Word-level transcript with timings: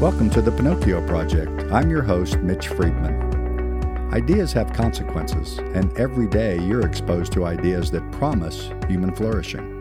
Welcome 0.00 0.30
to 0.30 0.40
the 0.40 0.52
Pinocchio 0.52 1.04
Project. 1.08 1.72
I'm 1.72 1.90
your 1.90 2.02
host, 2.02 2.38
Mitch 2.38 2.68
Friedman. 2.68 4.12
Ideas 4.14 4.52
have 4.52 4.72
consequences, 4.72 5.58
and 5.58 5.92
every 5.98 6.28
day 6.28 6.56
you're 6.60 6.86
exposed 6.86 7.32
to 7.32 7.44
ideas 7.44 7.90
that 7.90 8.12
promise 8.12 8.70
human 8.86 9.12
flourishing. 9.12 9.74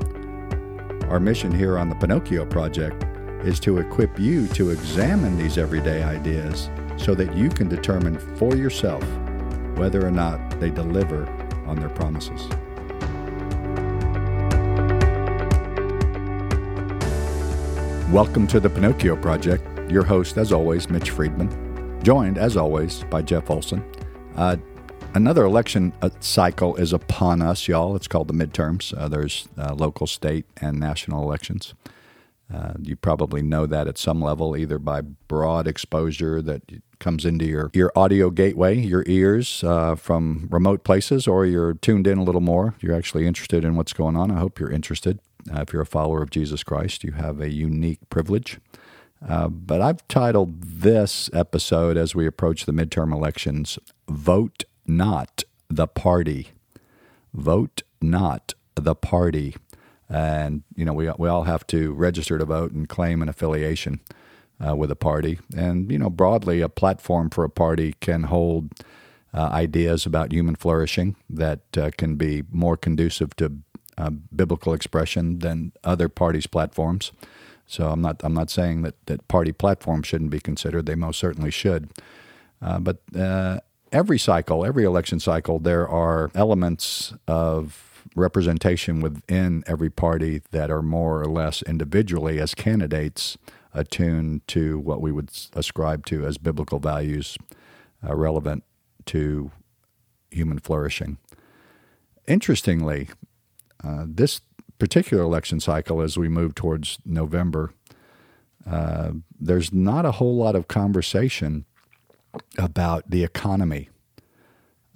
Our 1.07 1.19
mission 1.19 1.51
here 1.51 1.77
on 1.77 1.89
the 1.89 1.95
Pinocchio 1.95 2.47
Project 2.47 3.05
is 3.45 3.59
to 3.59 3.77
equip 3.77 4.17
you 4.17 4.47
to 4.47 4.71
examine 4.71 5.37
these 5.37 5.59
everyday 5.59 6.01
ideas 6.01 6.71
so 6.97 7.13
that 7.13 7.37
you 7.37 7.49
can 7.49 7.69
determine 7.69 8.17
for 8.37 8.55
yourself 8.55 9.03
whether 9.75 10.03
or 10.03 10.09
not 10.09 10.59
they 10.59 10.71
deliver 10.71 11.27
on 11.67 11.79
their 11.79 11.89
promises. 11.89 12.47
Welcome 18.11 18.47
to 18.47 18.59
the 18.59 18.71
Pinocchio 18.71 19.15
Project. 19.15 19.76
Your 19.89 20.03
host, 20.03 20.37
as 20.37 20.51
always, 20.51 20.89
Mitch 20.89 21.11
Friedman, 21.11 22.03
joined, 22.03 22.37
as 22.37 22.57
always, 22.57 23.05
by 23.05 23.21
Jeff 23.21 23.49
Olson. 23.49 23.81
Uh, 24.35 24.57
another 25.13 25.45
election 25.45 25.93
uh, 26.01 26.09
cycle 26.19 26.75
is 26.75 26.91
upon 26.91 27.41
us, 27.41 27.69
y'all. 27.69 27.95
It's 27.95 28.07
called 28.07 28.27
the 28.27 28.33
midterms. 28.33 28.93
Uh, 28.97 29.07
there's 29.07 29.47
uh, 29.57 29.73
local, 29.73 30.05
state, 30.05 30.45
and 30.59 30.77
national 30.77 31.23
elections. 31.23 31.73
Uh, 32.53 32.73
you 32.81 32.97
probably 32.97 33.41
know 33.41 33.65
that 33.65 33.87
at 33.87 33.97
some 33.97 34.21
level, 34.21 34.57
either 34.57 34.77
by 34.77 34.99
broad 34.99 35.67
exposure 35.67 36.41
that 36.41 36.63
comes 36.99 37.23
into 37.23 37.45
your, 37.45 37.71
your 37.73 37.91
audio 37.95 38.29
gateway, 38.29 38.77
your 38.77 39.05
ears 39.07 39.63
uh, 39.63 39.95
from 39.95 40.49
remote 40.51 40.83
places, 40.83 41.29
or 41.29 41.45
you're 41.45 41.75
tuned 41.75 42.07
in 42.07 42.17
a 42.17 42.23
little 42.23 42.41
more. 42.41 42.75
You're 42.81 42.95
actually 42.95 43.25
interested 43.25 43.63
in 43.63 43.77
what's 43.77 43.93
going 43.93 44.17
on. 44.17 44.31
I 44.31 44.39
hope 44.39 44.59
you're 44.59 44.71
interested. 44.71 45.19
If 45.49 45.71
you're 45.71 45.81
a 45.81 45.85
follower 45.85 46.21
of 46.21 46.29
Jesus 46.29 46.61
Christ, 46.61 47.05
you 47.05 47.13
have 47.13 47.39
a 47.39 47.49
unique 47.49 47.99
privilege. 48.09 48.59
Uh, 49.25 49.47
but 49.47 49.81
I've 49.81 50.07
titled 50.07 50.61
this 50.61 51.29
episode 51.33 51.97
as 51.97 52.13
we 52.13 52.27
approach 52.27 52.65
the 52.65 52.71
midterm 52.71 53.13
elections 53.13 53.79
Vote 54.09 54.65
Not 54.85 55.43
the 55.69 55.87
Party. 55.87 56.49
Vote 57.33 57.83
Not 58.01 58.53
the 58.75 58.95
Party 58.95 59.55
and 60.09 60.63
you 60.75 60.85
know 60.85 60.93
we 60.93 61.09
we 61.17 61.27
all 61.27 61.43
have 61.43 61.65
to 61.67 61.93
register 61.93 62.37
to 62.37 62.45
vote 62.45 62.71
and 62.71 62.87
claim 62.87 63.21
an 63.21 63.29
affiliation 63.29 63.99
uh, 64.65 64.75
with 64.75 64.91
a 64.91 64.95
party. 64.95 65.39
And 65.55 65.91
you 65.91 65.97
know 65.97 66.09
broadly, 66.09 66.61
a 66.61 66.69
platform 66.69 67.29
for 67.29 67.43
a 67.43 67.49
party 67.49 67.95
can 67.99 68.23
hold 68.23 68.71
uh, 69.33 69.49
ideas 69.51 70.05
about 70.05 70.31
human 70.31 70.55
flourishing 70.55 71.15
that 71.29 71.77
uh, 71.77 71.91
can 71.97 72.15
be 72.15 72.43
more 72.51 72.77
conducive 72.77 73.35
to 73.37 73.57
uh, 73.97 74.11
biblical 74.33 74.73
expression 74.73 75.39
than 75.39 75.73
other 75.83 76.07
parties' 76.07 76.47
platforms. 76.47 77.11
So 77.67 77.89
I'm 77.89 78.01
not 78.01 78.21
I'm 78.23 78.33
not 78.33 78.49
saying 78.49 78.81
that 78.83 78.95
that 79.05 79.27
party 79.27 79.51
platforms 79.51 80.07
shouldn't 80.07 80.31
be 80.31 80.39
considered. 80.39 80.85
They 80.85 80.95
most 80.95 81.19
certainly 81.19 81.51
should. 81.51 81.91
Uh, 82.61 82.79
but 82.79 83.01
uh, 83.15 83.59
every 83.91 84.17
cycle, 84.17 84.65
every 84.65 84.85
election 84.85 85.19
cycle, 85.19 85.59
there 85.59 85.87
are 85.87 86.31
elements 86.33 87.13
of 87.27 87.83
representation 88.15 89.01
within 89.01 89.63
every 89.67 89.89
party 89.89 90.41
that 90.51 90.71
are 90.71 90.81
more 90.81 91.21
or 91.21 91.27
less 91.27 91.61
individually 91.63 92.39
as 92.39 92.55
candidates 92.55 93.37
attuned 93.73 94.47
to 94.47 94.79
what 94.79 95.01
we 95.01 95.11
would 95.11 95.29
ascribe 95.53 96.05
to 96.05 96.25
as 96.25 96.37
biblical 96.37 96.79
values 96.79 97.37
uh, 98.07 98.15
relevant 98.15 98.63
to 99.05 99.51
human 100.31 100.57
flourishing. 100.57 101.17
Interestingly, 102.27 103.09
uh, 103.83 104.05
this 104.07 104.41
particular 104.79 105.23
election 105.23 105.59
cycle, 105.59 106.01
as 106.01 106.17
we 106.17 106.29
move 106.29 106.55
towards 106.55 106.99
November, 107.05 107.73
uh, 108.69 109.11
there's 109.39 109.73
not 109.73 110.05
a 110.05 110.13
whole 110.13 110.35
lot 110.35 110.55
of 110.55 110.67
conversation 110.67 111.65
about 112.57 113.09
the 113.09 113.23
economy 113.23 113.89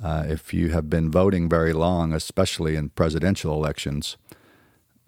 uh, 0.03 0.25
if 0.27 0.53
you 0.53 0.69
have 0.69 0.89
been 0.89 1.11
voting 1.11 1.47
very 1.47 1.73
long, 1.73 2.11
especially 2.13 2.75
in 2.75 2.89
presidential 2.89 3.53
elections, 3.53 4.17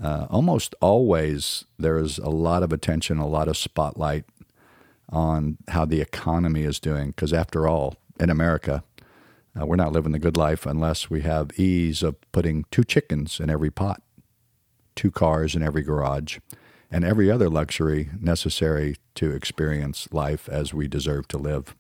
uh, 0.02 0.28
almost 0.30 0.76
always 0.82 1.66
there 1.80 1.98
is 1.98 2.20
a 2.20 2.30
lot 2.30 2.64
of 2.64 2.72
attention, 2.72 3.18
a 3.18 3.28
lot 3.28 3.48
of 3.48 3.58
spotlight 3.58 4.26
on 5.10 5.58
how 5.70 5.86
the 5.86 6.02
economy 6.02 6.64
is 6.64 6.80
doing. 6.80 7.08
Because 7.08 7.34
after 7.34 7.68
all, 7.68 7.96
in 8.20 8.30
America, 8.30 8.84
uh, 9.60 9.66
we're 9.66 9.76
not 9.76 9.92
living 9.92 10.12
the 10.12 10.20
good 10.20 10.38
life 10.38 10.66
unless 10.66 11.10
we 11.10 11.22
have 11.22 11.58
ease 11.60 12.04
of 12.04 12.16
putting 12.32 12.66
two 12.70 12.84
chickens 12.84 13.40
in 13.40 13.50
every 13.50 13.72
pot, 13.72 14.02
two 14.96 15.12
cars 15.12 15.56
in 15.56 15.64
every 15.64 15.82
garage, 15.82 16.40
and 16.92 17.04
every 17.04 17.30
other 17.32 17.50
luxury 17.50 18.10
necessary 18.20 18.98
to 19.16 19.32
experience 19.32 20.08
life 20.12 20.48
as 20.50 20.74
we 20.74 20.88
deserve 20.88 21.28
to 21.30 21.38
live. 21.38 21.76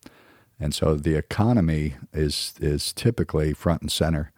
And 0.59 0.74
so 0.74 0.96
the 0.96 1.16
economy 1.16 1.96
is 2.13 2.53
is 2.59 2.94
typically 2.94 3.53
front 3.53 3.81
and 3.81 3.91
center. 3.91 4.31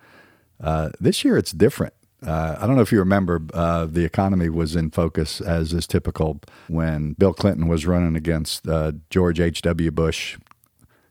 Uh, 0.61 0.89
this 0.99 1.23
year 1.23 1.37
it's 1.37 1.51
different. 1.51 1.93
Uh, 2.25 2.55
I 2.59 2.65
don't 2.65 2.75
know 2.75 2.81
if 2.81 2.91
you 2.91 2.99
remember, 2.99 3.41
uh, 3.53 3.85
the 3.85 4.03
economy 4.03 4.49
was 4.49 4.75
in 4.75 4.89
focus 4.89 5.41
as 5.41 5.73
is 5.73 5.85
typical 5.85 6.39
when 6.67 7.13
Bill 7.13 7.33
Clinton 7.33 7.67
was 7.67 7.85
running 7.85 8.15
against 8.15 8.67
uh, 8.67 8.93
George 9.09 9.39
H.W. 9.39 9.91
Bush. 9.91 10.37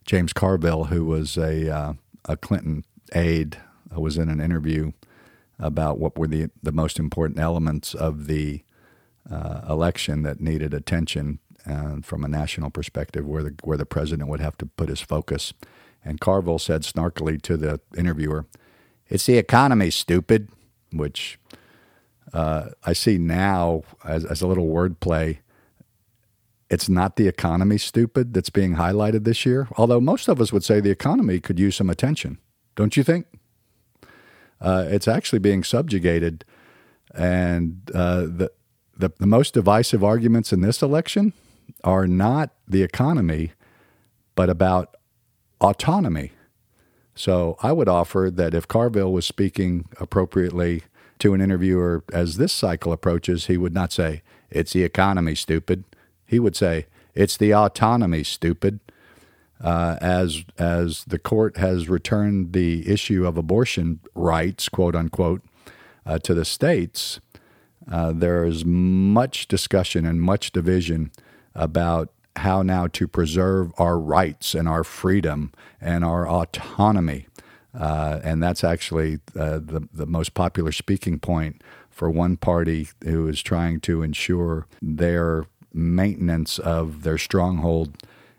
James 0.04 0.32
Carville, 0.32 0.84
who 0.84 1.04
was 1.04 1.36
a, 1.36 1.70
uh, 1.70 1.92
a 2.26 2.36
Clinton 2.36 2.84
aide, 3.14 3.58
uh, 3.94 4.00
was 4.00 4.19
in 4.19 4.28
an 4.28 4.41
interview 4.41 4.92
about 5.59 5.98
what 5.98 6.19
were 6.19 6.26
the, 6.28 6.50
the 6.62 6.72
most 6.72 6.98
important 6.98 7.38
elements 7.38 7.94
of 7.94 8.26
the 8.26 8.62
election 9.69 10.22
that 10.22 10.41
needed 10.41 10.75
attention 10.75 11.38
and 11.65 12.04
from 12.04 12.25
a 12.25 12.28
national 12.28 12.70
perspective, 12.70 13.26
where 13.26 13.42
the 13.42 13.54
where 13.62 13.78
the 13.78 13.87
president 13.87 14.28
would 14.28 14.41
have 14.41 14.59
to 14.59 14.66
put 14.66 14.91
his 14.91 15.00
focus. 15.00 15.54
And 16.04 16.20
Carville 16.20 16.59
said 16.59 16.82
snarkily 16.82 17.41
to 17.43 17.56
the 17.56 17.81
interviewer, 17.97 18.44
"It's 19.09 19.25
the 19.25 19.38
economy, 19.38 19.91
stupid," 19.91 20.50
which 20.93 21.38
uh, 22.34 22.70
I 22.84 22.93
see 22.93 23.16
now 23.16 23.82
as, 24.04 24.26
as 24.26 24.43
a 24.43 24.47
little 24.47 24.66
wordplay. 24.66 25.38
It's 26.69 26.88
not 26.88 27.16
the 27.16 27.28
economy, 27.28 27.78
stupid, 27.78 28.34
that's 28.34 28.50
being 28.50 28.75
highlighted 28.76 29.25
this 29.25 29.47
year. 29.47 29.69
Although 29.76 30.00
most 30.00 30.28
of 30.28 30.41
us 30.41 30.53
would 30.53 30.64
say 30.64 30.81
the 30.81 30.91
economy 30.91 31.41
could 31.41 31.59
use 31.59 31.76
some 31.76 31.88
attention, 31.88 32.38
don't 32.75 32.97
you 32.97 33.04
think? 33.04 33.26
Uh, 34.64 34.86
it's 34.88 35.06
actually 35.06 35.38
being 35.38 35.62
subjugated, 35.62 36.44
and 37.14 37.91
uh, 37.94 38.22
the, 38.22 38.50
the 38.97 39.12
the 39.19 39.26
most 39.26 39.52
divisive 39.54 40.02
arguments 40.02 40.52
in 40.52 40.62
this 40.62 40.82
election 40.82 41.32
are 41.82 42.06
not 42.06 42.50
the 42.66 42.82
economy, 42.82 43.52
but 44.34 44.48
about 44.48 44.97
autonomy. 45.60 46.32
So 47.14 47.56
I 47.62 47.72
would 47.72 47.88
offer 47.88 48.30
that 48.32 48.54
if 48.54 48.66
Carville 48.66 49.12
was 49.12 49.26
speaking 49.26 49.86
appropriately 50.00 50.82
to 51.20 51.34
an 51.34 51.41
interviewer 51.41 52.02
as 52.12 52.36
this 52.36 52.52
cycle 52.52 52.92
approaches, 52.92 53.46
he 53.46 53.56
would 53.56 53.75
not 53.75 53.92
say, 53.92 54.22
It's 54.50 54.72
the 54.72 54.82
economy, 54.82 55.34
stupid. 55.34 55.84
He 56.26 56.38
would 56.38 56.56
say, 56.56 56.86
It's 57.14 57.36
the 57.36 57.54
autonomy, 57.54 58.25
stupid. 58.25 58.81
Uh, 59.60 59.97
as 60.00 60.44
as 60.59 61.04
the 61.04 61.19
court 61.19 61.56
has 61.56 61.88
returned 61.88 62.53
the 62.53 62.88
issue 62.91 63.26
of 63.26 63.37
abortion 63.37 64.00
rights, 64.15 64.69
quote 64.69 64.94
unquote, 64.94 65.42
uh, 66.04 66.19
to 66.19 66.34
the 66.34 66.44
states, 66.44 67.20
uh, 67.91 68.12
there 68.12 68.44
is 68.44 68.64
much 68.64 69.48
discussion 69.48 70.04
and 70.06 70.20
much 70.20 70.53
division 70.53 71.10
about 71.54 72.10
how 72.37 72.62
now 72.62 72.87
to 72.88 73.06
preserve 73.06 73.72
our 73.78 73.98
rights 73.98 74.54
and 74.54 74.69
our 74.69 74.82
freedom 74.82 75.53
and 75.81 76.04
our 76.04 76.28
autonomy. 76.28 77.26
Uh, 77.78 78.20
and 78.22 78.43
that's 78.43 78.64
actually 78.64 79.19
uh, 79.38 79.59
the, 79.59 79.88
the 79.93 80.06
most 80.06 80.34
popular 80.34 80.72
speaking 80.72 81.19
point 81.19 81.62
for 81.91 82.10
one 82.10 82.37
party 82.37 82.88
who 83.04 83.28
is 83.28 83.43
trying 83.43 83.81
to 83.81 84.02
ensure 84.02 84.67
their 84.82 85.46
maintenance 85.73 86.58
of 86.58 87.02
their 87.02 87.19
stronghold 87.19 87.96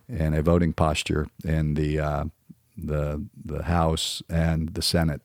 in 0.08 0.34
a 0.34 0.42
voting 0.42 0.74
posture 0.74 1.28
in 1.44 1.74
the, 1.76 2.00
uh, 2.00 2.26
the, 2.78 3.26
the 3.44 3.64
House 3.64 4.22
and 4.30 4.70
the 4.74 4.82
Senate. 4.82 5.22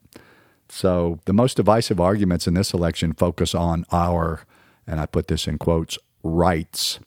So 0.69 1.19
the 1.25 1.33
most 1.33 1.57
divisive 1.57 1.99
arguments 1.99 2.47
in 2.47 2.53
this 2.53 2.73
election 2.73 3.13
focus 3.13 3.53
on 3.53 3.85
our, 3.91 4.41
and 4.87 4.99
I 4.99 5.05
put 5.05 5.27
this 5.27 5.47
in 5.47 5.57
quotes, 5.57 5.97
rights 6.23 6.99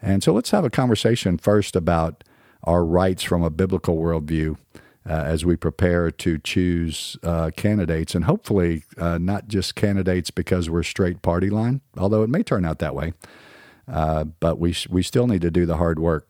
and 0.00 0.22
so 0.22 0.32
let's 0.32 0.50
have 0.50 0.64
a 0.64 0.70
conversation 0.70 1.38
first 1.38 1.74
about 1.74 2.24
our 2.64 2.84
rights 2.84 3.22
from 3.22 3.42
a 3.42 3.50
biblical 3.50 3.96
worldview 3.96 4.56
uh, 5.08 5.12
as 5.12 5.44
we 5.44 5.56
prepare 5.56 6.10
to 6.10 6.38
choose 6.38 7.16
uh, 7.22 7.50
candidates, 7.56 8.14
and 8.14 8.24
hopefully 8.24 8.84
uh, 8.98 9.18
not 9.18 9.48
just 9.48 9.74
candidates 9.74 10.30
because 10.30 10.68
we're 10.68 10.82
straight 10.82 11.22
party 11.22 11.50
line, 11.50 11.80
although 11.96 12.22
it 12.22 12.28
may 12.28 12.42
turn 12.42 12.64
out 12.64 12.78
that 12.78 12.94
way. 12.94 13.12
Uh, 13.90 14.24
but 14.24 14.58
we 14.58 14.74
we 14.90 15.02
still 15.02 15.26
need 15.26 15.40
to 15.40 15.50
do 15.50 15.64
the 15.64 15.78
hard 15.78 15.98
work. 15.98 16.26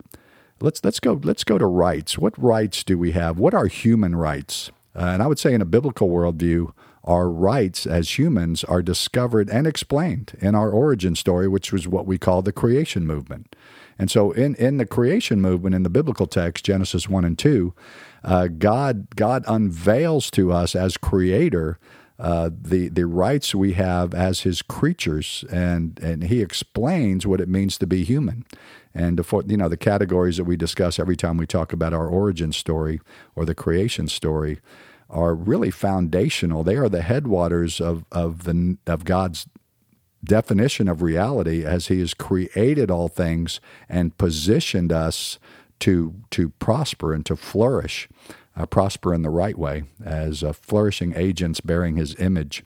Let's 0.61 0.85
let's 0.85 1.01
go 1.01 1.21
let's 1.23 1.45
go 1.45 1.59
to 1.59 1.67
rights. 1.67 2.19
What 2.19 2.41
rights 2.43 2.83
do 2.83 2.99
we 2.99 3.13
have? 3.13 3.39
What 3.39 3.55
are 3.55 3.67
human 3.67 4.17
rights? 4.17 4.71
Uh, 4.95 5.05
and 5.05 5.23
I 5.23 5.27
would 5.27 5.39
say 5.39 5.55
in 5.55 5.63
a 5.63 5.67
biblical 5.67 6.09
worldview, 6.09 6.73
our 7.05 7.31
rights 7.31 7.87
as 7.87 8.19
humans 8.19 8.65
are 8.65 8.83
discovered 8.83 9.49
and 9.49 9.67
explained 9.67 10.37
in 10.41 10.55
our 10.55 10.71
origin 10.71 11.15
story, 11.15 11.49
which 11.49 11.73
was 11.73 11.87
what 11.87 12.07
we 12.07 12.19
call 12.19 12.43
the 12.43 12.53
creation 12.53 13.07
movement. 13.07 13.55
And 13.99 14.11
so, 14.11 14.33
in, 14.33 14.55
in 14.57 14.77
the 14.77 14.87
creation 14.87 15.41
movement, 15.41 15.75
in 15.75 15.83
the 15.83 15.91
biblical 15.91 16.27
text, 16.27 16.65
Genesis 16.65 17.09
1 17.09 17.25
and 17.25 17.39
2, 17.39 17.75
uh, 18.23 18.49
God, 18.49 19.17
God 19.17 19.45
unveils 19.49 20.31
to 20.33 20.53
us 20.53 20.77
as 20.77 20.97
creator 20.97 21.79
uh, 22.19 22.51
the 22.53 22.89
the 22.89 23.07
rights 23.07 23.55
we 23.55 23.75
have 23.75 24.13
as 24.13 24.41
his 24.41 24.61
creatures, 24.63 25.45
and 25.53 25.99
and 26.03 26.25
he 26.25 26.43
explains 26.43 27.27
what 27.27 27.41
it 27.41 27.49
means 27.49 27.79
to 27.79 27.87
be 27.87 28.03
human, 28.03 28.45
and 28.93 29.19
the 29.19 29.45
you 29.47 29.57
know 29.57 29.69
the 29.69 29.77
categories 29.77 30.37
that 30.37 30.45
we 30.45 30.57
discuss 30.57 30.99
every 30.99 31.17
time 31.17 31.37
we 31.37 31.47
talk 31.47 31.73
about 31.73 31.93
our 31.93 32.09
origin 32.09 32.53
story 32.53 33.01
or 33.37 33.45
the 33.45 33.55
creation 33.55 34.09
story 34.09 34.59
are 35.09 35.35
really 35.35 35.71
foundational. 35.71 36.65
They 36.65 36.77
are 36.77 36.89
the 36.89 37.03
headwaters 37.03 37.81
of 37.81 38.05
of 38.11 38.45
the 38.45 38.79
of 38.87 39.05
God's 39.05 39.47
definition 40.25 40.89
of 40.89 41.03
reality 41.03 41.65
as 41.65 41.87
He 41.87 42.01
has 42.01 42.15
created 42.15 42.91
all 42.91 43.07
things 43.07 43.61
and 43.89 44.19
positioned 44.19 44.93
us 44.93 45.39
to 45.81 46.15
to 46.31 46.51
prosper 46.51 47.15
and 47.15 47.25
to 47.27 47.37
flourish 47.37 48.09
uh, 48.59 48.67
prosper 48.67 49.15
in 49.15 49.23
the 49.23 49.31
right 49.31 49.57
way 49.57 49.85
as 50.05 50.43
uh, 50.43 50.53
flourishing 50.53 51.15
agents 51.17 51.61
bearing 51.61 51.97
his 51.97 52.15
image. 52.19 52.65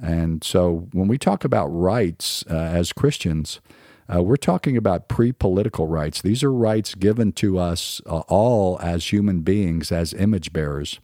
And 0.00 0.42
so 0.42 0.88
when 0.92 1.06
we 1.06 1.18
talk 1.18 1.44
about 1.44 1.68
rights 1.68 2.44
uh, 2.50 2.54
as 2.54 2.92
Christians, 2.92 3.60
uh, 4.12 4.22
we're 4.22 4.36
talking 4.36 4.76
about 4.76 5.08
pre 5.08 5.30
political 5.30 5.86
rights. 5.86 6.20
These 6.20 6.42
are 6.42 6.52
rights 6.52 6.94
given 6.96 7.32
to 7.34 7.58
us 7.58 8.00
uh, 8.06 8.18
all 8.28 8.78
as 8.80 9.12
human 9.12 9.40
beings, 9.42 9.92
as 9.92 10.12
image 10.12 10.52
bearers. 10.52 10.98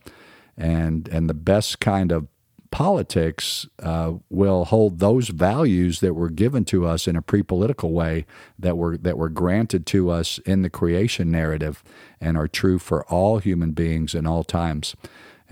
And, 0.58 1.08
and 1.08 1.30
the 1.30 1.34
best 1.34 1.80
kind 1.80 2.12
of 2.12 2.26
politics 2.70 3.66
uh, 3.82 4.12
will 4.28 4.64
hold 4.66 4.98
those 4.98 5.28
values 5.28 6.00
that 6.00 6.14
were 6.14 6.30
given 6.30 6.64
to 6.66 6.86
us 6.86 7.08
in 7.08 7.16
a 7.16 7.22
pre-political 7.22 7.92
way 7.92 8.26
that 8.58 8.76
were 8.76 8.96
that 8.96 9.18
were 9.18 9.28
granted 9.28 9.86
to 9.86 10.10
us 10.10 10.38
in 10.46 10.62
the 10.62 10.70
creation 10.70 11.30
narrative 11.30 11.82
and 12.20 12.36
are 12.36 12.48
true 12.48 12.78
for 12.78 13.04
all 13.06 13.38
human 13.38 13.72
beings 13.72 14.14
in 14.14 14.26
all 14.26 14.44
times. 14.44 14.94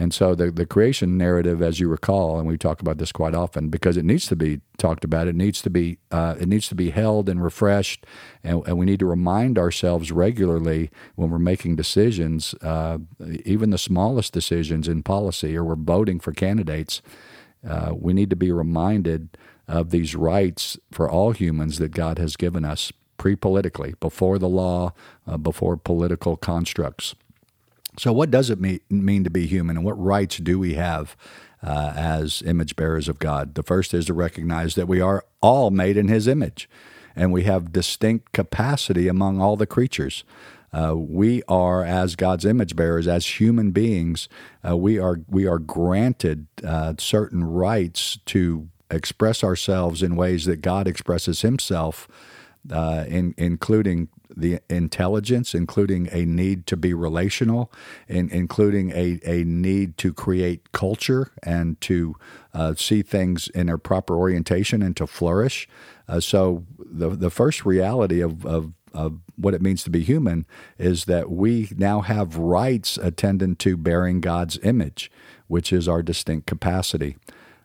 And 0.01 0.15
so 0.15 0.37
the, 0.37 0.53
the 0.53 0.65
creation 0.65 1.19
narrative, 1.19 1.61
as 1.61 1.81
you 1.81 1.89
recall, 1.89 2.39
and 2.39 2.47
we 2.47 2.57
talk 2.57 2.81
about 2.81 2.99
this 2.99 3.11
quite 3.11 3.35
often, 3.35 3.69
because 3.69 3.97
it 3.97 4.05
needs 4.05 4.29
to 4.29 4.37
be 4.37 4.61
talked 4.79 5.03
about, 5.03 5.27
it 5.27 5.35
needs 5.35 5.61
to 5.63 5.71
be 5.71 5.99
uh, 6.13 6.37
it 6.41 6.49
needs 6.49 6.69
to 6.69 6.77
be 6.77 6.91
held 6.91 7.29
and 7.29 7.43
refreshed, 7.43 8.07
and, 8.45 8.65
and, 8.69 8.79
we 8.79 8.87
need 8.87 9.01
to 9.01 9.07
remind 9.07 9.59
ourselves 9.59 10.13
regularly 10.13 10.91
when 11.17 11.31
we're 11.31 11.39
making 11.41 11.75
decisions, 11.75 12.55
uh, 12.63 12.99
even 13.45 13.71
the 13.71 13.79
smallest 13.79 14.33
decisions 14.33 14.87
in 14.87 15.03
policy, 15.03 15.57
or 15.57 15.65
we're 15.65 15.75
voting 15.75 16.21
for 16.21 16.33
candidates. 16.33 17.03
Uh, 17.69 17.93
we 17.93 18.13
need 18.13 18.31
to 18.31 18.37
be 18.37 18.53
reminded 18.53 19.37
of 19.67 19.91
these 19.91 20.15
rights 20.15 20.79
for 20.93 21.11
all 21.11 21.33
humans 21.33 21.79
that 21.79 21.91
God 21.91 22.19
has 22.19 22.37
given 22.37 22.65
us 22.65 22.93
pre-politically, 23.17 23.95
before 23.99 24.39
the 24.39 24.49
law, 24.49 24.93
uh, 25.27 25.37
before 25.37 25.77
political 25.77 26.37
constructs. 26.37 27.17
So, 27.99 28.13
what 28.13 28.31
does 28.31 28.49
it 28.49 28.61
mean, 28.61 29.25
to 29.25 29.31
be 29.31 29.47
human, 29.47 29.77
and 29.77 29.85
what 29.85 30.01
rights 30.01 30.37
do 30.37 30.59
we 30.59 30.75
have 30.75 31.17
uh, 31.63 31.93
as 31.97 32.43
image 32.43 32.77
bearers 32.77 33.09
of 33.09 33.19
God? 33.19 33.55
The 33.55 33.63
first 33.63 33.93
is 33.93 34.07
to 34.07 34.15
recognize 34.15 34.77
that 34.77 34.87
we 34.87 35.01
are 35.01 35.25
all 35.41 35.71
made 35.71 35.97
in 35.97 36.09
His 36.09 36.29
image, 36.29 36.69
and 37.17 37.33
we 37.33 37.43
have 37.45 37.73
distinct 37.73 38.33
capacity 38.33 39.09
among 39.09 39.41
all 39.41 39.57
the 39.57 39.67
creatures. 39.67 40.25
Uh, 40.73 40.95
we 40.97 41.43
are, 41.49 41.83
as 41.83 42.15
God's 42.15 42.45
image 42.45 42.77
bearers, 42.77 43.09
as 43.09 43.41
human 43.41 43.73
beings, 43.73 44.29
uh, 44.69 44.77
we 44.77 44.99
are 44.99 45.21
we 45.29 45.47
are 45.47 45.59
granted 45.59 46.47
uh, 46.63 46.95
certain 46.99 47.43
rights 47.43 48.19
to 48.27 48.69
express 48.91 49.43
ourselves 49.43 50.03
in 50.03 50.15
ways 50.15 50.45
that 50.45 50.63
God 50.63 50.87
expresses 50.87 51.43
Himself, 51.43 52.07
uh, 52.71 53.05
in, 53.09 53.35
including 53.37 54.09
the 54.37 54.61
intelligence, 54.69 55.55
including 55.55 56.09
a 56.13 56.25
need 56.25 56.67
to 56.67 56.77
be 56.77 56.93
relational, 56.95 57.73
in, 58.07 58.29
including 58.31 58.91
a, 58.93 59.19
a 59.25 59.45
need 59.45 59.97
to 59.99 60.13
create 60.13 60.73
culture 60.73 61.33
and 61.43 61.81
to 61.81 62.15
uh, 62.55 62.75
see 62.75 63.03
things 63.03 63.49
in 63.49 63.67
their 63.67 63.79
proper 63.79 64.17
orientation 64.17 64.83
and 64.83 64.97
to 64.97 65.07
flourish. 65.07 65.69
Uh, 66.09 66.21
so, 66.21 66.65
the, 66.79 67.11
the 67.11 67.31
first 67.31 67.65
reality 67.65 68.21
of, 68.21 68.45
of, 68.47 68.73
of 68.95 69.19
what 69.37 69.55
it 69.55 69.63
means 69.63 69.83
to 69.85 69.91
be 69.91 70.03
human 70.03 70.47
is 70.79 71.05
that 71.05 71.31
we 71.31 71.69
now 71.77 72.01
have 72.01 72.37
rights 72.37 72.97
attendant 72.99 73.59
to 73.61 73.77
bearing 73.77 74.21
God's 74.21 74.59
image, 74.63 75.11
which 75.47 75.73
is 75.73 75.89
our 75.89 76.03
distinct 76.03 76.47
capacity. 76.47 77.17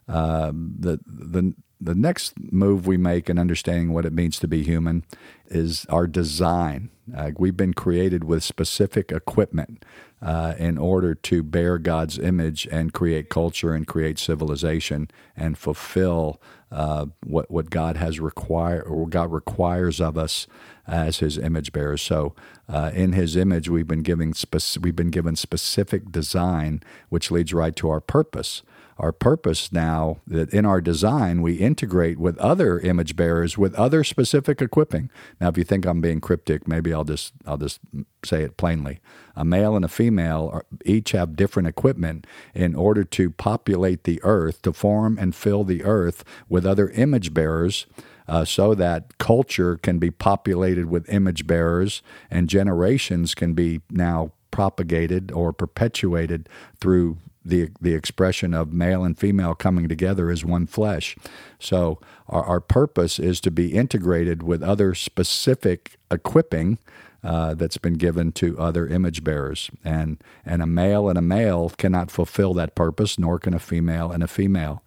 Um, 0.07 0.75
the 0.78 1.00
the 1.06 1.54
the 1.83 1.95
next 1.95 2.33
move 2.51 2.88
we 2.88 2.97
make 2.97 3.30
in 3.30 3.38
understanding 3.38 3.94
what 3.94 4.06
it 4.06 4.13
means 4.13 4.39
to 4.39 4.47
be 4.47 4.63
human 4.63 5.03
is 5.47 5.85
our 5.89 6.07
design. 6.07 6.89
Uh, 7.15 7.31
we've 7.38 7.57
been 7.57 7.74
created 7.74 8.24
with 8.24 8.44
specific 8.44 9.12
equipment 9.12 9.83
uh, 10.21 10.56
in 10.57 10.77
order 10.77 11.13
to 11.13 11.44
bear 11.44 11.77
God's 11.77 12.18
image 12.18 12.65
and 12.71 12.94
create 12.94 13.30
culture 13.30 13.74
and 13.74 13.85
create 13.85 14.18
civilization 14.18 15.12
and 15.35 15.57
fulfill 15.57 16.41
uh, 16.71 17.07
what 17.25 17.51
what 17.51 17.69
God 17.69 17.97
has 17.97 18.19
required 18.19 18.83
or 18.83 19.07
God 19.07 19.31
requires 19.31 20.00
of 20.00 20.18
us 20.18 20.47
as 20.88 21.19
His 21.19 21.38
image 21.38 21.71
bearers. 21.74 22.01
So, 22.01 22.33
uh, 22.69 22.91
in 22.94 23.12
His 23.12 23.35
image, 23.35 23.69
we've 23.69 23.88
been 23.88 24.33
spec- 24.33 24.81
we've 24.81 24.95
been 24.95 25.12
given 25.12 25.35
specific 25.35 26.12
design, 26.12 26.81
which 27.09 27.30
leads 27.30 27.53
right 27.53 27.75
to 27.75 27.89
our 27.89 28.01
purpose 28.01 28.63
our 28.98 29.12
purpose 29.12 29.72
now 29.72 30.18
that 30.28 30.54
in 30.54 30.66
our 30.66 30.81
design 30.81 31.42
we 31.42 31.56
integrate 31.56 32.19
with 32.19 32.38
other 32.38 32.80
image 32.80 33.16
bearers 33.16 33.57
with 33.57 33.74
other 33.75 34.04
specific 34.04 34.62
equipping. 34.62 35.10
Now, 35.40 35.50
if 35.50 35.57
you 35.57 35.63
think 35.63 35.86
I'm 35.86 36.01
being 36.01 36.22
cryptic, 36.22 36.68
maybe 36.68 36.94
I'll 36.94 37.04
just 37.04 37.34
I'll 37.45 37.57
just 37.57 37.80
say 38.24 38.44
it 38.44 38.57
plainly. 38.57 39.00
A 39.36 39.44
male 39.44 39.75
and 39.75 39.84
a 39.84 39.90
female 39.90 40.50
are, 40.54 40.66
each 40.86 41.12
have 41.12 41.36
different 41.36 41.68
equipment 41.68 42.28
in 42.54 42.75
order 42.75 43.04
to 43.04 43.31
populate 43.31 44.04
the 44.04 44.22
earth, 44.24 44.62
to 44.62 44.74
form 44.74 45.18
and 45.19 45.36
fill 45.36 45.63
the 45.63 45.84
earth 45.84 46.24
with 46.48 46.66
other 46.66 46.90
image 46.90 47.34
bearers. 47.34 47.86
Uh, 48.25 48.45
so 48.45 48.74
that 48.74 49.18
culture 49.18 49.75
can 49.75 50.00
be 50.00 50.10
populated 50.10 50.86
with 50.86 51.10
image 51.10 51.45
bearers 51.45 52.01
and 52.31 52.48
generations 52.48 53.36
can 53.36 53.54
be 53.54 53.81
now 53.90 54.31
propagated 54.50 55.31
or 55.31 55.51
perpetuated 55.51 56.48
through 56.80 57.18
the 57.45 57.69
the 57.81 57.94
expression 57.94 58.54
of 58.54 58.74
male 58.74 59.04
and 59.04 59.18
female 59.18 59.56
coming 59.56 59.88
together 59.88 60.30
as 60.30 60.45
one 60.45 60.68
flesh. 60.68 61.16
So 61.60 62.00
our, 62.28 62.44
our 62.44 62.60
purpose 62.60 63.19
is 63.19 63.42
to 63.42 63.51
be 63.51 63.74
integrated 63.74 64.44
with 64.44 64.64
other 64.64 64.95
specific 64.95 65.97
equipping 66.09 66.78
uh, 67.23 67.54
that's 67.54 67.78
been 67.78 67.94
given 67.94 68.31
to 68.33 68.59
other 68.59 68.88
image 68.88 69.23
bearers, 69.23 69.71
and 69.83 70.21
and 70.45 70.62
a 70.62 70.68
male 70.68 71.09
and 71.09 71.18
a 71.18 71.21
male 71.21 71.69
cannot 71.69 72.12
fulfill 72.12 72.54
that 72.54 72.76
purpose, 72.76 73.18
nor 73.18 73.40
can 73.40 73.54
a 73.54 73.59
female 73.59 74.12
and 74.12 74.23
a 74.23 74.28
female. 74.28 74.83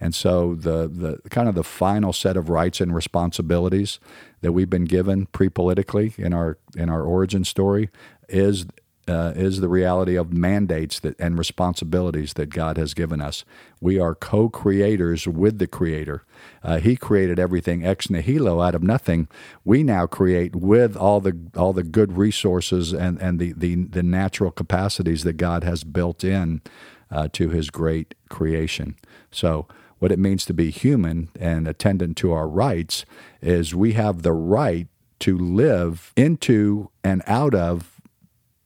And 0.00 0.14
so 0.14 0.54
the 0.54 0.88
the 0.88 1.28
kind 1.28 1.48
of 1.48 1.54
the 1.54 1.64
final 1.64 2.12
set 2.12 2.36
of 2.36 2.48
rights 2.48 2.80
and 2.80 2.94
responsibilities 2.94 4.00
that 4.40 4.52
we've 4.52 4.70
been 4.70 4.86
given 4.86 5.26
pre-politically 5.26 6.14
in 6.16 6.32
our 6.32 6.58
in 6.76 6.88
our 6.88 7.02
origin 7.02 7.44
story 7.44 7.90
is 8.28 8.66
uh, 9.10 9.32
is 9.34 9.60
the 9.60 9.68
reality 9.68 10.14
of 10.14 10.32
mandates 10.32 11.00
that, 11.00 11.18
and 11.18 11.36
responsibilities 11.36 12.34
that 12.34 12.46
God 12.46 12.78
has 12.78 12.94
given 12.94 13.20
us. 13.20 13.44
We 13.80 13.98
are 13.98 14.14
co 14.14 14.48
creators 14.48 15.26
with 15.26 15.58
the 15.58 15.66
Creator. 15.66 16.24
Uh, 16.62 16.78
he 16.78 16.96
created 16.96 17.38
everything 17.38 17.84
ex 17.84 18.08
nihilo 18.08 18.60
out 18.60 18.74
of 18.74 18.82
nothing. 18.82 19.28
We 19.64 19.82
now 19.82 20.06
create 20.06 20.54
with 20.54 20.96
all 20.96 21.20
the, 21.20 21.36
all 21.56 21.72
the 21.72 21.82
good 21.82 22.16
resources 22.16 22.92
and, 22.92 23.20
and 23.20 23.40
the, 23.40 23.52
the, 23.52 23.74
the 23.74 24.02
natural 24.02 24.52
capacities 24.52 25.24
that 25.24 25.36
God 25.36 25.64
has 25.64 25.82
built 25.82 26.22
in 26.22 26.62
uh, 27.10 27.28
to 27.32 27.48
His 27.50 27.70
great 27.70 28.14
creation. 28.28 28.94
So, 29.32 29.66
what 29.98 30.12
it 30.12 30.18
means 30.18 30.46
to 30.46 30.54
be 30.54 30.70
human 30.70 31.28
and 31.38 31.68
attendant 31.68 32.16
to 32.18 32.32
our 32.32 32.48
rights 32.48 33.04
is 33.42 33.74
we 33.74 33.92
have 33.92 34.22
the 34.22 34.32
right 34.32 34.88
to 35.18 35.36
live 35.36 36.14
into 36.16 36.90
and 37.04 37.22
out 37.26 37.54
of 37.54 37.99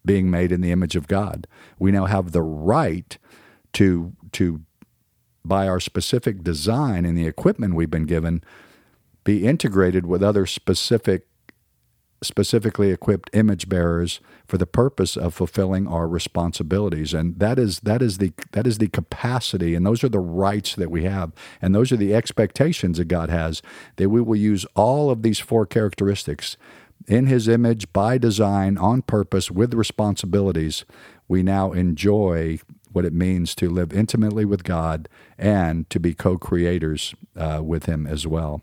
being 0.05 0.31
made 0.31 0.53
in 0.53 0.61
the 0.61 0.73
image 0.73 0.97
of 0.97 1.09
God. 1.09 1.47
We 1.79 1.93
now 1.93 2.07
have 2.07 2.33
the 2.33 2.43
right 2.43 3.17
to 3.75 4.13
to 4.33 4.63
by 5.45 5.69
our 5.69 5.81
specific 5.81 6.43
design 6.43 7.05
and 7.05 7.17
the 7.17 7.27
equipment 7.27 7.75
we've 7.75 7.91
been 7.91 8.07
given 8.07 8.43
be 9.25 9.47
integrated 9.47 10.07
with 10.07 10.23
other 10.23 10.47
specific 10.47 11.27
specifically 12.23 12.91
equipped 12.91 13.29
image 13.35 13.69
bearers 13.69 14.21
for 14.47 14.57
the 14.57 14.67
purpose 14.67 15.15
of 15.15 15.35
fulfilling 15.35 15.87
our 15.87 16.09
responsibilities 16.09 17.13
and 17.13 17.39
that 17.39 17.59
is 17.59 17.81
that 17.81 18.01
is 18.01 18.17
the 18.17 18.33
that 18.53 18.67
is 18.67 18.79
the 18.79 18.89
capacity 18.89 19.75
and 19.75 19.85
those 19.85 20.03
are 20.03 20.09
the 20.09 20.19
rights 20.19 20.75
that 20.75 20.91
we 20.91 21.05
have 21.05 21.33
and 21.61 21.75
those 21.75 21.93
are 21.93 21.99
the 21.99 22.15
expectations 22.15 22.97
that 22.97 23.07
God 23.07 23.29
has 23.29 23.61
that 23.97 24.09
we 24.09 24.23
will 24.23 24.37
use 24.37 24.65
all 24.75 25.11
of 25.11 25.23
these 25.23 25.39
four 25.39 25.67
characteristics 25.67 26.57
in 27.07 27.27
his 27.27 27.49
image 27.49 27.93
by 27.93 28.17
design 28.19 28.79
on 28.79 29.03
purpose 29.03 29.51
with 29.51 29.75
responsibilities 29.75 30.85
we 31.29 31.43
now 31.43 31.73
enjoy 31.73 32.59
what 32.95 33.05
it 33.05 33.13
means 33.13 33.55
to 33.57 33.69
live 33.69 33.93
intimately 33.93 34.45
with 34.45 34.65
God 34.65 35.09
and 35.37 35.89
to 35.91 35.99
be 35.99 36.15
co 36.15 36.39
creators 36.39 37.15
uh, 37.37 37.61
with 37.63 37.87
Him 37.87 38.07
as 38.07 38.27
well. 38.27 38.63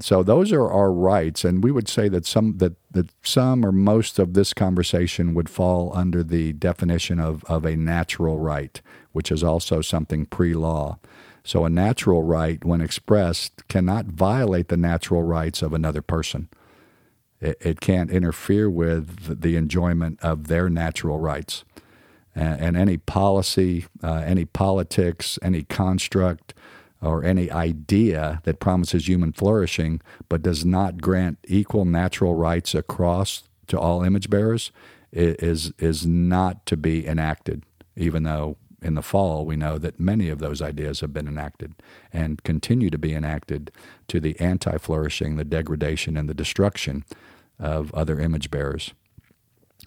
So 0.00 0.22
those 0.22 0.52
are 0.52 0.70
our 0.70 0.92
rights, 0.92 1.44
and 1.44 1.64
we 1.64 1.70
would 1.70 1.88
say 1.88 2.08
that 2.08 2.26
some 2.26 2.58
that, 2.58 2.74
that 2.90 3.08
some 3.22 3.64
or 3.64 3.72
most 3.72 4.18
of 4.18 4.34
this 4.34 4.52
conversation 4.52 5.32
would 5.34 5.48
fall 5.48 5.96
under 5.96 6.22
the 6.22 6.52
definition 6.52 7.18
of, 7.18 7.44
of 7.44 7.64
a 7.64 7.76
natural 7.76 8.38
right, 8.38 8.80
which 9.12 9.30
is 9.30 9.42
also 9.42 9.80
something 9.80 10.26
pre-law. 10.26 10.98
So 11.44 11.64
a 11.64 11.70
natural 11.70 12.24
right, 12.24 12.62
when 12.64 12.80
expressed, 12.80 13.66
cannot 13.68 14.06
violate 14.06 14.68
the 14.68 14.76
natural 14.76 15.22
rights 15.22 15.62
of 15.62 15.72
another 15.72 16.02
person. 16.02 16.48
It, 17.40 17.58
it 17.60 17.80
can't 17.80 18.10
interfere 18.10 18.70
with 18.70 19.40
the 19.40 19.56
enjoyment 19.56 20.18
of 20.22 20.48
their 20.48 20.68
natural 20.68 21.18
rights. 21.18 21.64
And, 22.34 22.60
and 22.60 22.76
any 22.76 22.96
policy, 22.96 23.86
uh, 24.02 24.22
any 24.26 24.44
politics, 24.44 25.38
any 25.42 25.62
construct, 25.62 26.54
or 27.02 27.24
any 27.24 27.50
idea 27.50 28.40
that 28.44 28.60
promises 28.60 29.08
human 29.08 29.32
flourishing 29.32 30.00
but 30.28 30.42
does 30.42 30.64
not 30.64 31.00
grant 31.00 31.38
equal 31.46 31.84
natural 31.84 32.34
rights 32.34 32.74
across 32.74 33.44
to 33.66 33.78
all 33.78 34.02
image 34.02 34.30
bearers 34.30 34.72
is 35.12 35.72
is 35.78 36.06
not 36.06 36.64
to 36.66 36.76
be 36.76 37.06
enacted 37.06 37.62
even 37.96 38.22
though 38.22 38.56
in 38.82 38.94
the 38.94 39.02
fall 39.02 39.44
we 39.44 39.56
know 39.56 39.78
that 39.78 39.98
many 39.98 40.28
of 40.28 40.38
those 40.38 40.60
ideas 40.60 41.00
have 41.00 41.12
been 41.12 41.28
enacted 41.28 41.74
and 42.12 42.42
continue 42.42 42.90
to 42.90 42.98
be 42.98 43.14
enacted 43.14 43.70
to 44.08 44.20
the 44.20 44.38
anti-flourishing 44.40 45.36
the 45.36 45.44
degradation 45.44 46.16
and 46.16 46.28
the 46.28 46.34
destruction 46.34 47.04
of 47.58 47.92
other 47.94 48.20
image 48.20 48.50
bearers 48.50 48.92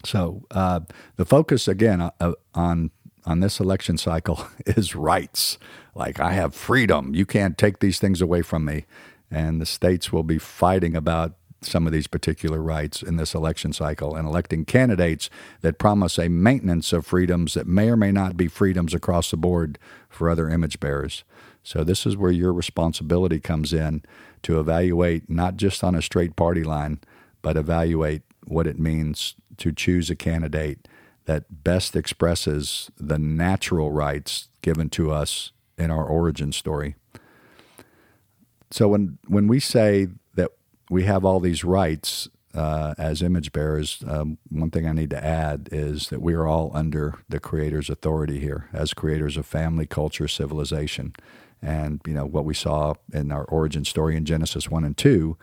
so 0.04 0.44
uh, 0.50 0.80
the 1.16 1.24
focus 1.24 1.68
again 1.68 2.00
uh, 2.00 2.32
on 2.54 2.90
on 3.26 3.40
this 3.40 3.60
election 3.60 3.98
cycle 3.98 4.46
is 4.66 4.94
rights. 4.94 5.58
Like, 5.94 6.20
I 6.20 6.32
have 6.32 6.54
freedom. 6.54 7.14
You 7.14 7.26
can't 7.26 7.58
take 7.58 7.80
these 7.80 7.98
things 7.98 8.20
away 8.20 8.42
from 8.42 8.64
me. 8.64 8.86
And 9.30 9.60
the 9.60 9.66
states 9.66 10.12
will 10.12 10.22
be 10.22 10.38
fighting 10.38 10.96
about 10.96 11.34
some 11.62 11.86
of 11.86 11.92
these 11.92 12.06
particular 12.06 12.60
rights 12.60 13.02
in 13.02 13.16
this 13.16 13.34
election 13.34 13.72
cycle 13.72 14.16
and 14.16 14.26
electing 14.26 14.64
candidates 14.64 15.28
that 15.60 15.78
promise 15.78 16.18
a 16.18 16.28
maintenance 16.28 16.92
of 16.92 17.06
freedoms 17.06 17.54
that 17.54 17.66
may 17.66 17.88
or 17.88 17.96
may 17.96 18.12
not 18.12 18.36
be 18.36 18.48
freedoms 18.48 18.94
across 18.94 19.30
the 19.30 19.36
board 19.36 19.78
for 20.08 20.30
other 20.30 20.48
image 20.48 20.80
bearers. 20.80 21.24
So, 21.62 21.84
this 21.84 22.06
is 22.06 22.16
where 22.16 22.30
your 22.30 22.52
responsibility 22.52 23.38
comes 23.38 23.72
in 23.72 24.02
to 24.42 24.58
evaluate 24.58 25.28
not 25.28 25.56
just 25.56 25.84
on 25.84 25.94
a 25.94 26.02
straight 26.02 26.34
party 26.34 26.64
line, 26.64 27.00
but 27.42 27.56
evaluate 27.56 28.22
what 28.46 28.66
it 28.66 28.78
means 28.78 29.34
to 29.58 29.72
choose 29.72 30.08
a 30.08 30.16
candidate 30.16 30.88
that 31.26 31.62
best 31.62 31.94
expresses 31.94 32.90
the 32.98 33.18
natural 33.18 33.92
rights 33.92 34.48
given 34.62 34.88
to 34.90 35.10
us 35.10 35.52
in 35.76 35.90
our 35.90 36.04
origin 36.04 36.52
story. 36.52 36.94
So 38.70 38.88
when 38.88 39.18
when 39.26 39.46
we 39.46 39.60
say 39.60 40.08
we 40.90 41.04
have 41.04 41.24
all 41.24 41.40
these 41.40 41.64
rights 41.64 42.28
uh, 42.52 42.94
as 42.98 43.22
image 43.22 43.52
bearers, 43.52 44.02
um, 44.08 44.36
one 44.48 44.70
thing 44.70 44.86
I 44.86 44.92
need 44.92 45.10
to 45.10 45.24
add 45.24 45.68
is 45.70 46.08
that 46.08 46.20
we 46.20 46.34
are 46.34 46.46
all 46.46 46.72
under 46.74 47.14
the 47.28 47.38
Creator's 47.38 47.88
authority 47.88 48.40
here 48.40 48.68
as 48.72 48.92
creators 48.92 49.36
of 49.36 49.46
family, 49.46 49.86
culture, 49.86 50.26
civilization. 50.26 51.14
And 51.62 52.00
you 52.06 52.14
know 52.14 52.26
what 52.26 52.44
we 52.44 52.54
saw 52.54 52.94
in 53.12 53.30
our 53.30 53.44
origin 53.44 53.84
story 53.84 54.16
in 54.16 54.24
Genesis 54.24 54.68
one 54.68 54.84
and 54.84 54.96
two 54.96 55.36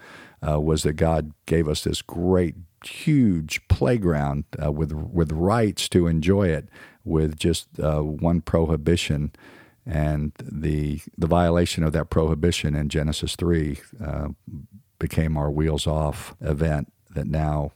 uh, 0.45 0.59
was 0.59 0.83
that 0.83 0.93
God 0.93 1.31
gave 1.45 1.67
us 1.67 1.83
this 1.83 2.01
great 2.01 2.55
huge 2.83 3.65
playground 3.67 4.43
uh, 4.61 4.71
with 4.71 4.91
with 4.91 5.31
rights 5.31 5.87
to 5.89 6.07
enjoy 6.07 6.47
it, 6.47 6.69
with 7.05 7.37
just 7.37 7.67
uh, 7.79 8.01
one 8.01 8.41
prohibition, 8.41 9.31
and 9.85 10.33
the 10.41 11.01
the 11.17 11.27
violation 11.27 11.83
of 11.83 11.93
that 11.93 12.09
prohibition 12.09 12.75
in 12.75 12.89
Genesis 12.89 13.35
three 13.35 13.79
uh, 14.03 14.29
became 14.99 15.37
our 15.37 15.51
wheels 15.51 15.87
off 15.87 16.35
event 16.41 16.91
that 17.13 17.27
now 17.27 17.71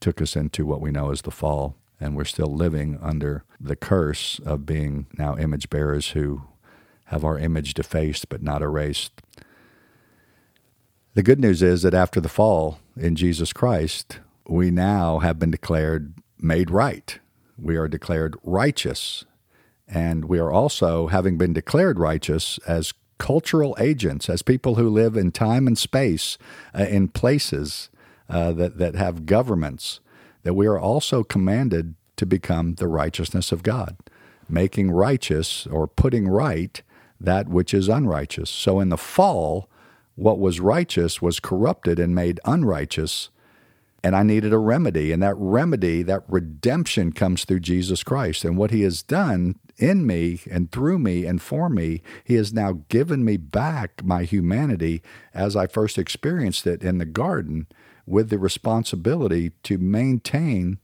took 0.00 0.20
us 0.20 0.36
into 0.36 0.66
what 0.66 0.80
we 0.80 0.90
know 0.90 1.10
as 1.10 1.22
the 1.22 1.30
fall, 1.30 1.76
and 2.00 2.16
we're 2.16 2.24
still 2.24 2.54
living 2.54 2.98
under 3.00 3.44
the 3.60 3.76
curse 3.76 4.38
of 4.44 4.66
being 4.66 5.06
now 5.16 5.36
image 5.36 5.70
bearers 5.70 6.10
who 6.10 6.42
have 7.06 7.24
our 7.24 7.38
image 7.38 7.74
defaced 7.74 8.28
but 8.28 8.42
not 8.42 8.62
erased. 8.62 9.12
The 11.14 11.22
good 11.22 11.38
news 11.38 11.62
is 11.62 11.82
that 11.82 11.94
after 11.94 12.20
the 12.20 12.28
fall 12.28 12.80
in 12.96 13.14
Jesus 13.14 13.52
Christ, 13.52 14.18
we 14.48 14.70
now 14.70 15.20
have 15.20 15.38
been 15.38 15.52
declared 15.52 16.14
made 16.38 16.70
right. 16.70 17.18
We 17.56 17.76
are 17.76 17.88
declared 17.88 18.36
righteous. 18.42 19.24
And 19.86 20.24
we 20.24 20.38
are 20.38 20.50
also, 20.50 21.08
having 21.08 21.38
been 21.38 21.52
declared 21.52 21.98
righteous, 21.98 22.58
as 22.66 22.94
cultural 23.18 23.76
agents, 23.78 24.28
as 24.28 24.42
people 24.42 24.74
who 24.74 24.88
live 24.88 25.16
in 25.16 25.32
time 25.32 25.66
and 25.66 25.78
space, 25.78 26.38
uh, 26.78 26.84
in 26.84 27.08
places 27.08 27.90
uh, 28.28 28.52
that, 28.52 28.78
that 28.78 28.94
have 28.94 29.26
governments, 29.26 30.00
that 30.42 30.54
we 30.54 30.66
are 30.66 30.78
also 30.78 31.22
commanded 31.22 31.94
to 32.16 32.26
become 32.26 32.74
the 32.74 32.88
righteousness 32.88 33.52
of 33.52 33.62
God, 33.62 33.96
making 34.48 34.90
righteous 34.90 35.66
or 35.66 35.86
putting 35.86 36.28
right 36.28 36.82
that 37.20 37.48
which 37.48 37.72
is 37.72 37.88
unrighteous. 37.88 38.50
So 38.50 38.80
in 38.80 38.88
the 38.88 38.96
fall, 38.96 39.68
what 40.16 40.38
was 40.38 40.60
righteous 40.60 41.20
was 41.20 41.40
corrupted 41.40 41.98
and 41.98 42.14
made 42.14 42.40
unrighteous. 42.44 43.30
And 44.02 44.14
I 44.14 44.22
needed 44.22 44.52
a 44.52 44.58
remedy. 44.58 45.12
And 45.12 45.22
that 45.22 45.36
remedy, 45.36 46.02
that 46.02 46.22
redemption 46.28 47.12
comes 47.12 47.44
through 47.44 47.60
Jesus 47.60 48.02
Christ. 48.04 48.44
And 48.44 48.56
what 48.56 48.70
he 48.70 48.82
has 48.82 49.02
done 49.02 49.56
in 49.78 50.06
me 50.06 50.40
and 50.50 50.70
through 50.70 50.98
me 50.98 51.24
and 51.26 51.40
for 51.40 51.68
me, 51.68 52.02
he 52.24 52.34
has 52.34 52.52
now 52.52 52.80
given 52.88 53.24
me 53.24 53.36
back 53.36 54.04
my 54.04 54.24
humanity 54.24 55.02
as 55.32 55.56
I 55.56 55.66
first 55.66 55.98
experienced 55.98 56.66
it 56.66 56.82
in 56.82 56.98
the 56.98 57.04
garden 57.04 57.66
with 58.06 58.30
the 58.30 58.38
responsibility 58.38 59.52
to 59.62 59.78
maintain 59.78 60.78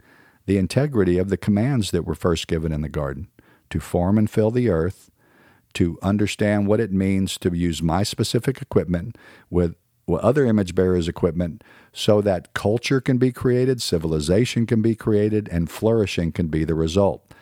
the 0.46 0.58
integrity 0.58 1.18
of 1.18 1.28
the 1.28 1.36
commands 1.36 1.90
that 1.90 2.04
were 2.04 2.14
first 2.14 2.48
given 2.48 2.72
in 2.72 2.80
the 2.80 2.88
garden 2.88 3.28
to 3.70 3.80
form 3.80 4.18
and 4.18 4.28
fill 4.28 4.50
the 4.50 4.68
earth, 4.68 5.10
to 5.74 5.98
understand 6.02 6.66
what 6.66 6.80
it 6.80 6.92
means 6.92 7.38
to 7.38 7.54
use 7.56 7.80
my 7.80 8.02
specific 8.02 8.60
equipment 8.60 9.16
with, 9.48 9.76
other 10.12 10.44
image 10.44 10.74
bearers' 10.74 11.06
equipment 11.06 11.62
so 11.92 12.20
that 12.20 12.52
culture 12.52 13.00
can 13.00 13.16
be 13.16 13.30
created, 13.30 13.80
civilization 13.80 14.66
can 14.66 14.82
be 14.82 14.96
created, 14.96 15.48
and 15.52 15.70
flourishing 15.70 16.32
can 16.32 16.48
be 16.48 16.64
the 16.64 16.74
result. 16.74 17.32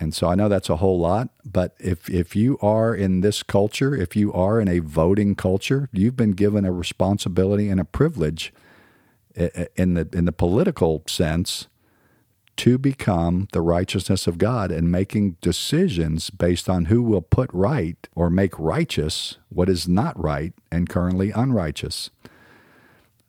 And 0.00 0.14
so 0.14 0.28
I 0.28 0.34
know 0.34 0.48
that's 0.48 0.70
a 0.70 0.76
whole 0.76 0.98
lot, 0.98 1.28
but 1.44 1.76
if, 1.78 2.08
if 2.08 2.34
you 2.34 2.58
are 2.62 2.94
in 2.94 3.20
this 3.20 3.42
culture, 3.42 3.94
if 3.94 4.16
you 4.16 4.32
are 4.32 4.58
in 4.58 4.66
a 4.66 4.78
voting 4.78 5.34
culture, 5.34 5.90
you've 5.92 6.16
been 6.16 6.30
given 6.32 6.64
a 6.64 6.72
responsibility 6.72 7.68
and 7.68 7.78
a 7.78 7.84
privilege 7.84 8.52
in 9.34 9.94
the, 9.94 10.08
in 10.12 10.24
the 10.24 10.32
political 10.32 11.02
sense 11.06 11.68
to 12.56 12.78
become 12.78 13.48
the 13.52 13.60
righteousness 13.60 14.26
of 14.26 14.38
God 14.38 14.70
and 14.70 14.90
making 14.90 15.36
decisions 15.40 16.30
based 16.30 16.68
on 16.68 16.86
who 16.86 17.02
will 17.02 17.22
put 17.22 17.50
right 17.52 18.08
or 18.14 18.28
make 18.28 18.58
righteous 18.58 19.38
what 19.50 19.68
is 19.68 19.86
not 19.86 20.18
right 20.20 20.52
and 20.72 20.88
currently 20.88 21.30
unrighteous. 21.30 22.10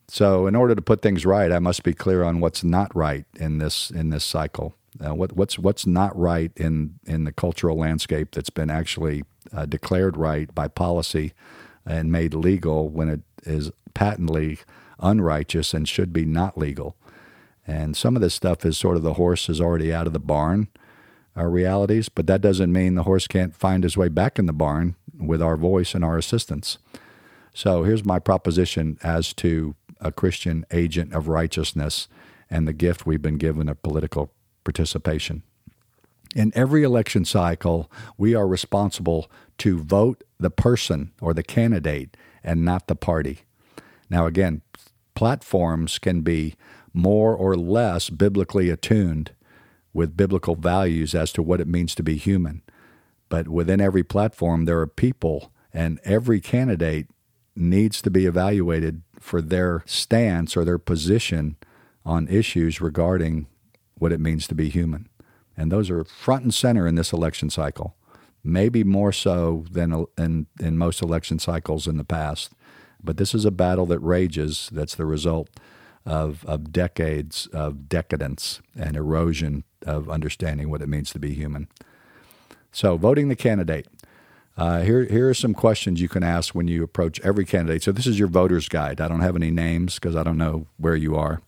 So, 0.07 0.47
in 0.47 0.55
order 0.55 0.75
to 0.75 0.81
put 0.81 1.01
things 1.01 1.25
right, 1.25 1.51
I 1.51 1.59
must 1.59 1.83
be 1.83 1.93
clear 1.93 2.23
on 2.23 2.41
what's 2.41 2.63
not 2.63 2.93
right 2.93 3.25
in 3.39 3.59
this 3.59 3.89
in 3.89 4.09
this 4.09 4.25
cycle. 4.25 4.75
Uh, 4.99 5.15
what, 5.15 5.33
what's 5.33 5.57
what's 5.57 5.87
not 5.87 6.17
right 6.17 6.51
in 6.55 6.95
in 7.05 7.23
the 7.23 7.31
cultural 7.31 7.77
landscape 7.77 8.31
that's 8.31 8.49
been 8.49 8.69
actually 8.69 9.23
uh, 9.53 9.65
declared 9.65 10.17
right 10.17 10.53
by 10.53 10.67
policy 10.67 11.33
and 11.85 12.11
made 12.11 12.33
legal 12.33 12.89
when 12.89 13.07
it 13.09 13.21
is 13.43 13.71
patently 13.93 14.59
unrighteous 14.99 15.73
and 15.73 15.87
should 15.87 16.11
be 16.11 16.25
not 16.25 16.57
legal. 16.57 16.95
And 17.65 17.95
some 17.95 18.15
of 18.15 18.21
this 18.21 18.33
stuff 18.33 18.65
is 18.65 18.77
sort 18.77 18.97
of 18.97 19.03
the 19.03 19.13
horse 19.13 19.49
is 19.49 19.61
already 19.61 19.93
out 19.93 20.07
of 20.07 20.13
the 20.13 20.19
barn 20.19 20.67
our 21.35 21.49
realities, 21.49 22.09
but 22.09 22.27
that 22.27 22.41
doesn't 22.41 22.71
mean 22.71 22.95
the 22.95 23.03
horse 23.03 23.27
can't 23.27 23.55
find 23.55 23.83
his 23.83 23.97
way 23.97 24.09
back 24.09 24.37
in 24.37 24.45
the 24.45 24.53
barn 24.53 24.95
with 25.17 25.41
our 25.41 25.55
voice 25.55 25.95
and 25.95 26.03
our 26.03 26.17
assistance. 26.17 26.77
So 27.53 27.83
here's 27.83 28.05
my 28.05 28.19
proposition 28.19 28.97
as 29.03 29.33
to 29.35 29.75
a 29.99 30.11
Christian 30.11 30.65
agent 30.71 31.13
of 31.13 31.27
righteousness 31.27 32.07
and 32.49 32.67
the 32.67 32.73
gift 32.73 33.05
we've 33.05 33.21
been 33.21 33.37
given 33.37 33.69
of 33.69 33.81
political 33.81 34.31
participation. 34.63 35.43
In 36.35 36.51
every 36.55 36.83
election 36.83 37.25
cycle, 37.25 37.91
we 38.17 38.33
are 38.33 38.47
responsible 38.47 39.29
to 39.59 39.79
vote 39.79 40.23
the 40.39 40.49
person 40.49 41.11
or 41.21 41.33
the 41.33 41.43
candidate 41.43 42.15
and 42.43 42.63
not 42.63 42.87
the 42.87 42.95
party. 42.95 43.41
Now, 44.09 44.25
again, 44.25 44.61
platforms 45.13 45.99
can 45.99 46.21
be 46.21 46.55
more 46.93 47.35
or 47.35 47.55
less 47.55 48.09
biblically 48.09 48.69
attuned 48.69 49.31
with 49.93 50.17
biblical 50.17 50.55
values 50.55 51.13
as 51.13 51.31
to 51.33 51.43
what 51.43 51.61
it 51.61 51.67
means 51.67 51.93
to 51.95 52.03
be 52.03 52.15
human. 52.15 52.61
But 53.29 53.47
within 53.47 53.81
every 53.81 54.03
platform, 54.03 54.65
there 54.65 54.79
are 54.79 54.87
people, 54.87 55.51
and 55.73 55.99
every 56.03 56.41
candidate 56.41 57.07
needs 57.55 58.01
to 58.01 58.09
be 58.09 58.25
evaluated 58.25 59.01
for 59.19 59.41
their 59.41 59.83
stance 59.85 60.55
or 60.55 60.65
their 60.65 60.77
position 60.77 61.57
on 62.05 62.27
issues 62.27 62.81
regarding 62.81 63.47
what 64.01 64.11
it 64.11 64.19
means 64.19 64.47
to 64.47 64.55
be 64.55 64.67
human. 64.67 65.07
And 65.55 65.71
those 65.71 65.91
are 65.91 66.03
front 66.03 66.43
and 66.43 66.53
center 66.53 66.87
in 66.87 66.95
this 66.95 67.13
election 67.13 67.51
cycle, 67.51 67.95
maybe 68.43 68.83
more 68.83 69.11
so 69.11 69.65
than 69.69 70.07
in, 70.17 70.47
in 70.59 70.75
most 70.75 71.03
election 71.03 71.37
cycles 71.37 71.85
in 71.85 71.97
the 71.97 72.03
past. 72.03 72.51
But 73.03 73.17
this 73.17 73.35
is 73.35 73.45
a 73.45 73.51
battle 73.51 73.85
that 73.87 73.99
rages 73.99 74.69
that's 74.71 74.95
the 74.95 75.05
result 75.05 75.49
of, 76.03 76.43
of 76.45 76.71
decades 76.71 77.47
of 77.53 77.87
decadence 77.87 78.59
and 78.75 78.95
erosion 78.95 79.65
of 79.85 80.09
understanding 80.09 80.71
what 80.71 80.81
it 80.81 80.89
means 80.89 81.11
to 81.11 81.19
be 81.19 81.35
human. 81.35 81.67
So, 82.71 82.97
voting 82.97 83.27
the 83.27 83.35
candidate. 83.35 83.87
Uh, 84.57 84.81
here, 84.81 85.05
here 85.05 85.29
are 85.29 85.33
some 85.33 85.53
questions 85.53 86.01
you 86.01 86.09
can 86.09 86.23
ask 86.23 86.55
when 86.55 86.67
you 86.67 86.83
approach 86.83 87.19
every 87.21 87.45
candidate. 87.45 87.83
So, 87.83 87.91
this 87.91 88.07
is 88.07 88.17
your 88.17 88.27
voter's 88.27 88.67
guide. 88.67 88.99
I 88.99 89.07
don't 89.07 89.21
have 89.21 89.35
any 89.35 89.51
names 89.51 89.95
because 89.95 90.15
I 90.15 90.23
don't 90.23 90.37
know 90.37 90.65
where 90.77 90.95
you 90.95 91.15
are, 91.15 91.41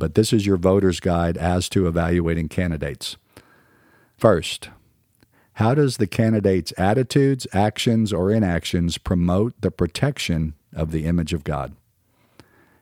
but 0.00 0.16
this 0.16 0.32
is 0.32 0.46
your 0.46 0.56
voter's 0.56 0.98
guide 0.98 1.36
as 1.36 1.68
to 1.68 1.86
evaluating 1.86 2.48
candidates. 2.48 3.16
First, 4.16 4.70
how 5.54 5.74
does 5.74 5.98
the 5.98 6.06
candidate's 6.06 6.72
attitudes, 6.76 7.46
actions, 7.52 8.12
or 8.12 8.32
inactions 8.32 8.98
promote 8.98 9.60
the 9.60 9.70
protection 9.70 10.54
of 10.74 10.90
the 10.90 11.04
image 11.04 11.32
of 11.32 11.44
God? 11.44 11.76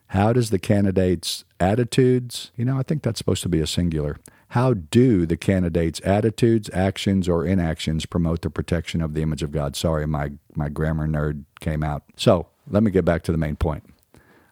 How 0.07 0.33
does 0.33 0.49
the 0.49 0.57
candidate's 0.59 1.43
attitudes, 1.59 2.51
you 2.55 2.65
know, 2.65 2.79
I 2.79 2.83
think 2.83 3.03
that's 3.03 3.19
supposed 3.19 3.43
to 3.43 3.49
be 3.49 3.59
a 3.59 3.67
singular. 3.67 4.17
How 4.49 4.73
do 4.73 5.25
the 5.25 5.37
candidate's 5.37 6.01
attitudes, 6.03 6.69
actions, 6.73 7.29
or 7.29 7.45
inactions 7.45 8.05
promote 8.07 8.41
the 8.41 8.49
protection 8.49 9.01
of 9.01 9.13
the 9.13 9.21
image 9.21 9.43
of 9.43 9.51
God? 9.51 9.75
Sorry, 9.75 10.07
my, 10.07 10.31
my 10.55 10.69
grammar 10.69 11.07
nerd 11.07 11.43
came 11.59 11.83
out. 11.83 12.03
So 12.15 12.47
let 12.67 12.81
me 12.81 12.89
get 12.89 13.05
back 13.05 13.23
to 13.23 13.31
the 13.31 13.37
main 13.37 13.57
point. 13.57 13.83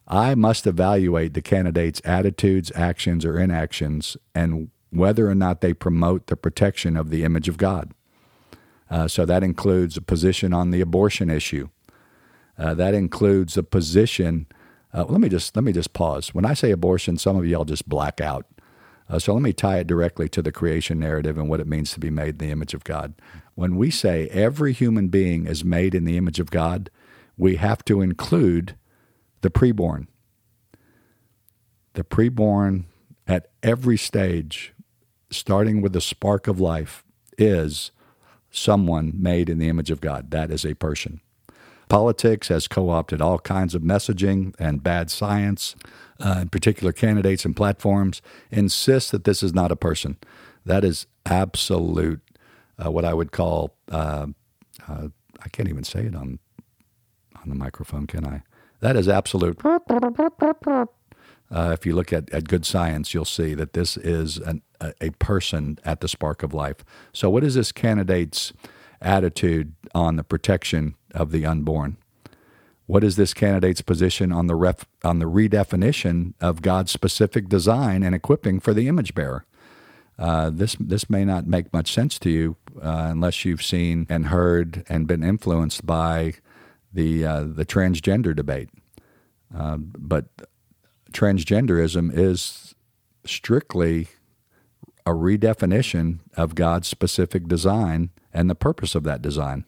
I 0.07 0.35
must 0.35 0.65
evaluate 0.65 1.33
the 1.33 1.41
candidate's 1.41 2.01
attitudes, 2.05 2.71
actions, 2.75 3.25
or 3.25 3.37
inactions 3.39 4.15
and 4.33 4.69
whether 4.89 5.29
or 5.29 5.35
not 5.35 5.61
they 5.61 5.73
promote 5.73 6.27
the 6.27 6.37
protection 6.37 6.95
of 6.95 7.09
the 7.09 7.23
image 7.23 7.49
of 7.49 7.57
God. 7.57 7.93
Uh, 8.89 9.07
so 9.07 9.25
that 9.25 9.43
includes 9.43 9.97
a 9.97 10.01
position 10.01 10.53
on 10.53 10.71
the 10.71 10.79
abortion 10.79 11.29
issue. 11.29 11.67
Uh, 12.57 12.73
that 12.73 12.93
includes 12.93 13.57
a 13.57 13.63
position. 13.63 14.47
Uh, 14.93 15.03
let 15.05 15.19
me 15.19 15.27
just 15.27 15.55
let 15.55 15.63
me 15.63 15.73
just 15.73 15.93
pause. 15.93 16.33
When 16.33 16.45
I 16.45 16.53
say 16.53 16.71
abortion, 16.71 17.17
some 17.17 17.35
of 17.35 17.45
y'all 17.45 17.65
just 17.65 17.89
black 17.89 18.21
out. 18.21 18.45
Uh, 19.09 19.19
so 19.19 19.33
let 19.33 19.41
me 19.41 19.53
tie 19.53 19.79
it 19.79 19.87
directly 19.87 20.27
to 20.29 20.41
the 20.41 20.51
creation 20.51 20.99
narrative 20.99 21.37
and 21.37 21.47
what 21.49 21.59
it 21.59 21.67
means 21.67 21.91
to 21.93 21.99
be 21.99 22.09
made 22.09 22.41
in 22.41 22.47
the 22.47 22.51
image 22.51 22.73
of 22.73 22.83
God. 22.83 23.13
When 23.55 23.75
we 23.77 23.89
say 23.89 24.27
every 24.29 24.73
human 24.73 25.07
being 25.07 25.47
is 25.47 25.63
made 25.63 25.95
in 25.95 26.05
the 26.05 26.17
image 26.17 26.39
of 26.39 26.51
God, 26.51 26.89
we 27.37 27.55
have 27.57 27.85
to 27.85 28.01
include 28.01 28.75
the 29.41 29.49
preborn. 29.49 30.07
The 31.93 32.03
preborn 32.03 32.85
at 33.27 33.49
every 33.63 33.97
stage, 33.97 34.73
starting 35.29 35.81
with 35.81 35.93
the 35.93 36.01
spark 36.01 36.47
of 36.47 36.59
life, 36.59 37.03
is 37.37 37.91
someone 38.51 39.13
made 39.15 39.49
in 39.49 39.59
the 39.59 39.69
image 39.69 39.91
of 39.91 40.01
God. 40.01 40.31
That 40.31 40.51
is 40.51 40.65
a 40.65 40.73
person. 40.73 41.21
Politics 41.89 42.49
has 42.49 42.67
co 42.67 42.89
opted 42.89 43.21
all 43.21 43.39
kinds 43.39 43.73
of 43.73 43.81
messaging 43.81 44.53
and 44.59 44.83
bad 44.83 45.09
science 45.09 45.75
uh, 46.19 46.45
particular 46.51 46.91
candidates 46.91 47.45
and 47.45 47.55
platforms 47.55 48.21
insist 48.51 49.11
that 49.11 49.23
this 49.23 49.43
is 49.43 49.53
not 49.53 49.71
a 49.71 49.75
person. 49.75 50.17
That 50.65 50.83
is 50.83 51.07
absolute, 51.25 52.21
uh, 52.83 52.91
what 52.91 53.05
I 53.05 53.13
would 53.13 53.31
call, 53.31 53.75
uh, 53.91 54.27
uh 54.87 55.07
I 55.39 55.49
can't 55.49 55.69
even 55.69 55.83
say 55.83 56.05
it 56.05 56.15
on 56.15 56.39
on 57.35 57.49
the 57.49 57.55
microphone, 57.55 58.07
can 58.07 58.25
I? 58.25 58.41
That 58.79 58.95
is 58.95 59.07
absolute. 59.07 59.59
Uh, 61.49 61.71
if 61.71 61.85
you 61.85 61.95
look 61.95 62.11
at, 62.11 62.29
at 62.33 62.47
good 62.47 62.65
science, 62.65 63.13
you'll 63.13 63.25
see 63.25 63.53
that 63.53 63.73
this 63.73 63.95
is 63.97 64.37
an, 64.37 64.61
a, 64.81 64.93
a 64.99 65.09
person 65.11 65.79
at 65.85 66.01
the 66.01 66.07
spark 66.07 66.43
of 66.43 66.53
life. 66.53 66.83
So, 67.13 67.29
what 67.29 67.43
is 67.43 67.55
this 67.55 67.71
candidate's 67.71 68.51
attitude 69.01 69.73
on 69.95 70.17
the 70.17 70.23
protection 70.23 70.95
of 71.13 71.31
the 71.31 71.45
unborn? 71.45 71.97
What 72.85 73.03
is 73.03 73.15
this 73.15 73.33
candidate's 73.33 73.81
position 73.81 74.31
on 74.31 74.47
the 74.47 74.55
ref, 74.55 74.85
on 75.03 75.19
the 75.19 75.25
redefinition 75.25 76.33
of 76.39 76.61
God's 76.61 76.91
specific 76.91 77.49
design 77.49 78.03
and 78.03 78.15
equipping 78.15 78.59
for 78.59 78.73
the 78.73 78.87
image 78.87 79.13
bearer? 79.13 79.45
Uh, 80.19 80.49
this 80.49 80.75
this 80.79 81.09
may 81.09 81.23
not 81.23 81.45
make 81.45 81.71
much 81.71 81.93
sense 81.93 82.17
to 82.19 82.29
you 82.29 82.55
uh, 82.77 83.09
unless 83.11 83.45
you've 83.45 83.63
seen 83.63 84.07
and 84.09 84.27
heard 84.27 84.83
and 84.89 85.05
been 85.05 85.23
influenced 85.23 85.85
by 85.85 86.33
the 86.93 87.25
uh, 87.25 87.43
the 87.43 87.65
transgender 87.65 88.35
debate. 88.35 88.69
Uh, 89.55 89.77
but 89.77 90.25
transgenderism 91.11 92.11
is 92.13 92.75
strictly 93.25 94.07
a 95.05 95.11
redefinition 95.11 96.19
of 96.35 96.55
God's 96.55 96.87
specific 96.87 97.47
design 97.47 98.09
and 98.33 98.49
the 98.49 98.55
purpose 98.55 98.93
of 98.93 99.03
that 99.03 99.21
design. 99.21 99.65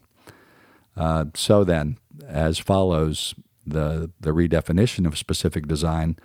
Uh, 0.96 1.26
so 1.34 1.64
then, 1.64 1.96
as 2.26 2.58
follows 2.58 3.34
the, 3.66 4.10
the 4.20 4.30
redefinition 4.30 5.06
of 5.06 5.18
specific 5.18 5.66
design. 5.66 6.16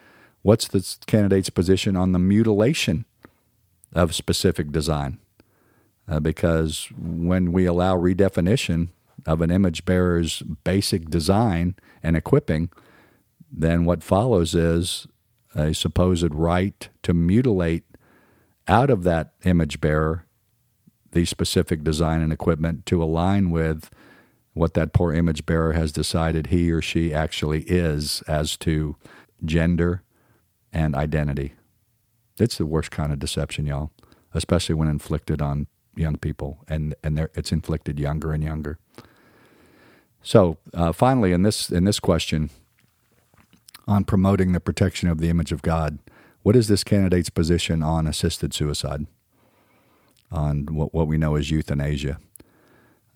What's 0.41 0.67
the 0.67 0.97
candidate's 1.07 1.49
position 1.49 1.95
on 1.95 2.11
the 2.11 2.19
mutilation 2.19 3.05
of 3.93 4.13
specific 4.13 4.71
design? 4.71 5.19
Uh, 6.07 6.19
because 6.19 6.89
when 6.97 7.51
we 7.51 7.65
allow 7.65 7.95
redefinition 7.97 8.89
of 9.25 9.41
an 9.41 9.51
image 9.51 9.85
bearer's 9.85 10.41
basic 10.63 11.09
design 11.09 11.75
and 12.03 12.15
equipping, 12.15 12.69
then 13.51 13.85
what 13.85 14.03
follows 14.03 14.53
is 14.55 15.07
a 15.55 15.73
supposed 15.73 16.33
right 16.33 16.89
to 17.03 17.13
mutilate 17.13 17.83
out 18.67 18.89
of 18.89 19.03
that 19.03 19.33
image 19.43 19.79
bearer 19.79 20.25
the 21.11 21.25
specific 21.25 21.83
design 21.83 22.21
and 22.21 22.33
equipment 22.33 22.85
to 22.85 23.01
align 23.01 23.49
with 23.49 23.89
what 24.53 24.73
that 24.73 24.93
poor 24.93 25.13
image 25.13 25.45
bearer 25.45 25.73
has 25.73 25.91
decided 25.91 26.47
he 26.47 26.71
or 26.71 26.81
she 26.81 27.13
actually 27.13 27.61
is 27.63 28.21
as 28.27 28.57
to 28.57 28.95
gender 29.43 30.01
and 30.73 30.95
identity. 30.95 31.53
It's 32.37 32.57
the 32.57 32.65
worst 32.65 32.91
kind 32.91 33.13
of 33.13 33.19
deception, 33.19 33.65
y'all, 33.65 33.91
especially 34.33 34.75
when 34.75 34.89
inflicted 34.89 35.41
on 35.41 35.67
young 35.95 36.17
people, 36.17 36.59
and 36.67 36.95
and 37.03 37.19
it's 37.35 37.51
inflicted 37.51 37.99
younger 37.99 38.31
and 38.31 38.43
younger. 38.43 38.77
So 40.21 40.57
uh, 40.73 40.91
finally, 40.91 41.31
in 41.31 41.43
this 41.43 41.69
in 41.69 41.85
this 41.85 41.99
question 41.99 42.49
on 43.87 44.03
promoting 44.03 44.51
the 44.51 44.59
protection 44.59 45.09
of 45.09 45.19
the 45.19 45.29
image 45.29 45.51
of 45.51 45.61
God, 45.61 45.99
what 46.41 46.55
is 46.55 46.67
this 46.67 46.83
candidate's 46.83 47.29
position 47.29 47.83
on 47.83 48.07
assisted 48.07 48.53
suicide? 48.53 49.05
On 50.31 50.65
what, 50.65 50.93
what 50.93 51.07
we 51.07 51.17
know 51.17 51.35
as 51.35 51.51
euthanasia? 51.51 52.19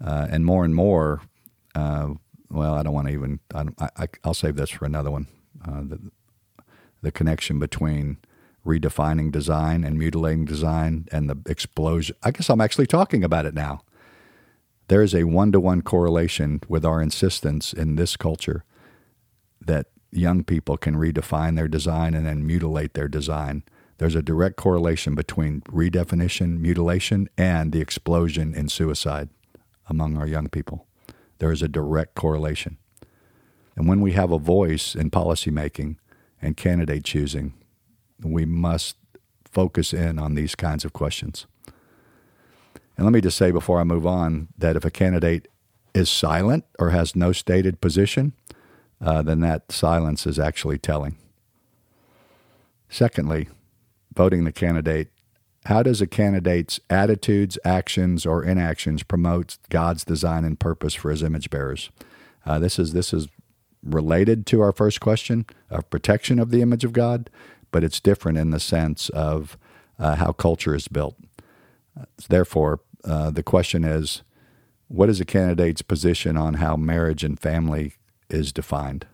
Uh, 0.03 0.27
and 0.29 0.45
more 0.45 0.63
and 0.63 0.75
more, 0.75 1.21
uh, 1.75 2.13
well, 2.49 2.75
I 2.75 2.83
don't 2.83 2.93
want 2.93 3.07
to 3.07 3.13
even. 3.13 3.39
I, 3.53 4.07
will 4.23 4.33
save 4.33 4.55
this 4.55 4.69
for 4.69 4.85
another 4.85 5.11
one. 5.11 5.27
Uh, 5.67 5.81
the, 5.81 5.99
the 7.01 7.11
connection 7.11 7.59
between 7.59 8.17
redefining 8.65 9.31
design 9.31 9.83
and 9.83 9.97
mutilating 9.97 10.45
design 10.45 11.07
and 11.11 11.29
the 11.29 11.37
explosion. 11.49 12.15
I 12.23 12.31
guess 12.31 12.49
I'm 12.49 12.61
actually 12.61 12.87
talking 12.87 13.23
about 13.23 13.45
it 13.45 13.53
now. 13.53 13.81
There 14.87 15.01
is 15.03 15.13
a 15.13 15.23
one 15.23 15.51
to 15.51 15.59
one 15.59 15.81
correlation 15.81 16.61
with 16.67 16.83
our 16.83 17.01
insistence 17.01 17.73
in 17.73 17.95
this 17.95 18.17
culture 18.17 18.63
that 19.61 19.87
young 20.11 20.43
people 20.43 20.77
can 20.77 20.95
redefine 20.95 21.55
their 21.55 21.67
design 21.67 22.13
and 22.13 22.25
then 22.25 22.45
mutilate 22.45 22.93
their 22.93 23.07
design. 23.07 23.63
There's 23.99 24.15
a 24.15 24.23
direct 24.23 24.55
correlation 24.55 25.13
between 25.13 25.61
redefinition, 25.61 26.59
mutilation, 26.59 27.29
and 27.37 27.71
the 27.71 27.81
explosion 27.81 28.55
in 28.55 28.69
suicide 28.69 29.29
among 29.87 30.17
our 30.17 30.27
young 30.27 30.47
people. 30.47 30.87
There 31.39 31.51
is 31.51 31.61
a 31.61 31.67
direct 31.67 32.15
correlation. 32.15 32.77
And 33.75 33.87
when 33.87 34.01
we 34.01 34.13
have 34.13 34.31
a 34.31 34.39
voice 34.39 34.95
in 34.95 35.11
policymaking 35.11 35.97
and 36.41 36.57
candidate 36.57 37.03
choosing, 37.03 37.53
we 38.23 38.45
must 38.45 38.97
focus 39.45 39.93
in 39.93 40.19
on 40.19 40.35
these 40.35 40.55
kinds 40.55 40.85
of 40.85 40.93
questions. 40.93 41.45
And 42.97 43.05
let 43.05 43.13
me 43.13 43.21
just 43.21 43.37
say 43.37 43.51
before 43.51 43.79
I 43.79 43.83
move 43.83 44.05
on 44.05 44.49
that 44.57 44.75
if 44.75 44.85
a 44.85 44.91
candidate 44.91 45.47
is 45.93 46.09
silent 46.09 46.65
or 46.77 46.89
has 46.89 47.15
no 47.15 47.31
stated 47.31 47.81
position, 47.81 48.33
uh, 49.01 49.21
then 49.21 49.39
that 49.39 49.71
silence 49.71 50.27
is 50.27 50.37
actually 50.37 50.77
telling. 50.77 51.17
Secondly, 52.89 53.47
voting 54.13 54.43
the 54.43 54.51
candidate 54.51 55.09
how 55.65 55.83
does 55.83 56.01
a 56.01 56.07
candidate's 56.07 56.79
attitudes, 56.89 57.59
actions, 57.65 58.25
or 58.25 58.43
inactions 58.43 59.03
promote 59.03 59.57
God's 59.69 60.03
design 60.03 60.45
and 60.45 60.59
purpose 60.59 60.93
for 60.93 61.11
his 61.11 61.21
image 61.21 61.49
bearers? 61.49 61.89
Uh, 62.45 62.59
this 62.59 62.79
is 62.79 62.93
this 62.93 63.13
is 63.13 63.27
related 63.83 64.45
to 64.47 64.61
our 64.61 64.71
first 64.71 64.99
question 64.99 65.45
of 65.69 65.89
protection 65.89 66.39
of 66.39 66.49
the 66.49 66.61
image 66.61 66.83
of 66.83 66.93
God, 66.93 67.29
but 67.71 67.83
it's 67.83 67.99
different 67.99 68.37
in 68.37 68.51
the 68.51 68.59
sense 68.59 69.09
of 69.09 69.57
uh, 69.97 70.15
how 70.15 70.31
culture 70.31 70.75
is 70.75 70.87
built. 70.87 71.15
Therefore, 72.29 72.81
uh, 73.03 73.31
the 73.31 73.43
question 73.43 73.83
is, 73.83 74.23
what 74.87 75.09
is 75.09 75.21
a 75.21 75.25
candidate's 75.25 75.81
position 75.81 76.35
on 76.35 76.55
how 76.55 76.75
marriage 76.75 77.23
and 77.23 77.39
family 77.39 77.93
is 78.29 78.51
defined? 78.51 79.05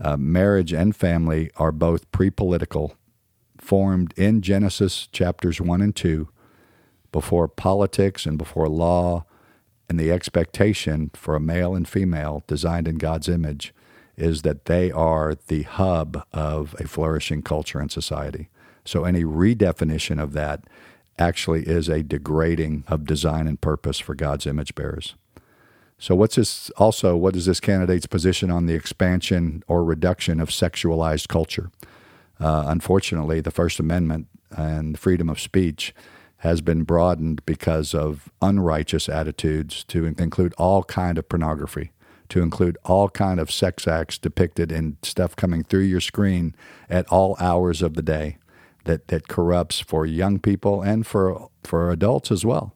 Uh, 0.00 0.16
marriage 0.16 0.72
and 0.72 0.96
family 0.96 1.50
are 1.56 1.72
both 1.72 2.10
pre 2.10 2.30
political 2.30 2.96
formed 3.58 4.12
in 4.16 4.42
Genesis 4.42 5.06
chapters 5.08 5.60
1 5.60 5.80
and 5.82 5.94
2 5.94 6.28
before 7.12 7.46
politics 7.46 8.26
and 8.26 8.38
before 8.38 8.68
law 8.68 9.24
and 9.88 10.00
the 10.00 10.10
expectation 10.10 11.10
for 11.14 11.36
a 11.36 11.40
male 11.40 11.74
and 11.74 11.86
female 11.86 12.42
designed 12.46 12.88
in 12.88 12.96
God's 12.96 13.28
image 13.28 13.74
is 14.16 14.42
that 14.42 14.66
they 14.66 14.90
are 14.90 15.34
the 15.46 15.62
hub 15.62 16.24
of 16.32 16.74
a 16.78 16.86
flourishing 16.86 17.42
culture 17.42 17.80
and 17.80 17.90
society. 17.90 18.48
So 18.84 19.04
any 19.04 19.24
redefinition 19.24 20.22
of 20.22 20.32
that 20.32 20.64
actually 21.18 21.62
is 21.62 21.88
a 21.88 22.02
degrading 22.02 22.84
of 22.88 23.04
design 23.04 23.46
and 23.46 23.60
purpose 23.60 23.98
for 23.98 24.14
God's 24.14 24.46
image 24.46 24.74
bearers. 24.74 25.14
So 25.98 26.16
what's 26.16 26.34
this 26.34 26.68
also 26.70 27.16
what 27.16 27.36
is 27.36 27.46
this 27.46 27.60
candidate's 27.60 28.06
position 28.06 28.50
on 28.50 28.66
the 28.66 28.74
expansion 28.74 29.62
or 29.68 29.84
reduction 29.84 30.40
of 30.40 30.48
sexualized 30.48 31.28
culture? 31.28 31.70
Uh, 32.40 32.64
unfortunately, 32.66 33.40
the 33.40 33.52
First 33.52 33.78
Amendment 33.78 34.26
and 34.50 34.98
freedom 34.98 35.28
of 35.28 35.38
speech 35.38 35.94
has 36.38 36.60
been 36.60 36.82
broadened 36.82 37.46
because 37.46 37.94
of 37.94 38.32
unrighteous 38.42 39.08
attitudes 39.08 39.84
to 39.84 40.06
include 40.06 40.52
all 40.58 40.82
kind 40.82 41.18
of 41.18 41.28
pornography 41.28 41.91
to 42.32 42.40
include 42.40 42.78
all 42.86 43.10
kind 43.10 43.38
of 43.38 43.50
sex 43.50 43.86
acts 43.86 44.16
depicted 44.16 44.72
in 44.72 44.96
stuff 45.02 45.36
coming 45.36 45.62
through 45.62 45.82
your 45.82 46.00
screen 46.00 46.54
at 46.88 47.06
all 47.08 47.36
hours 47.38 47.82
of 47.82 47.92
the 47.92 48.00
day 48.00 48.38
that, 48.84 49.08
that 49.08 49.28
corrupts 49.28 49.80
for 49.80 50.06
young 50.06 50.38
people 50.38 50.80
and 50.80 51.06
for 51.06 51.50
for 51.62 51.90
adults 51.90 52.32
as 52.32 52.42
well. 52.42 52.74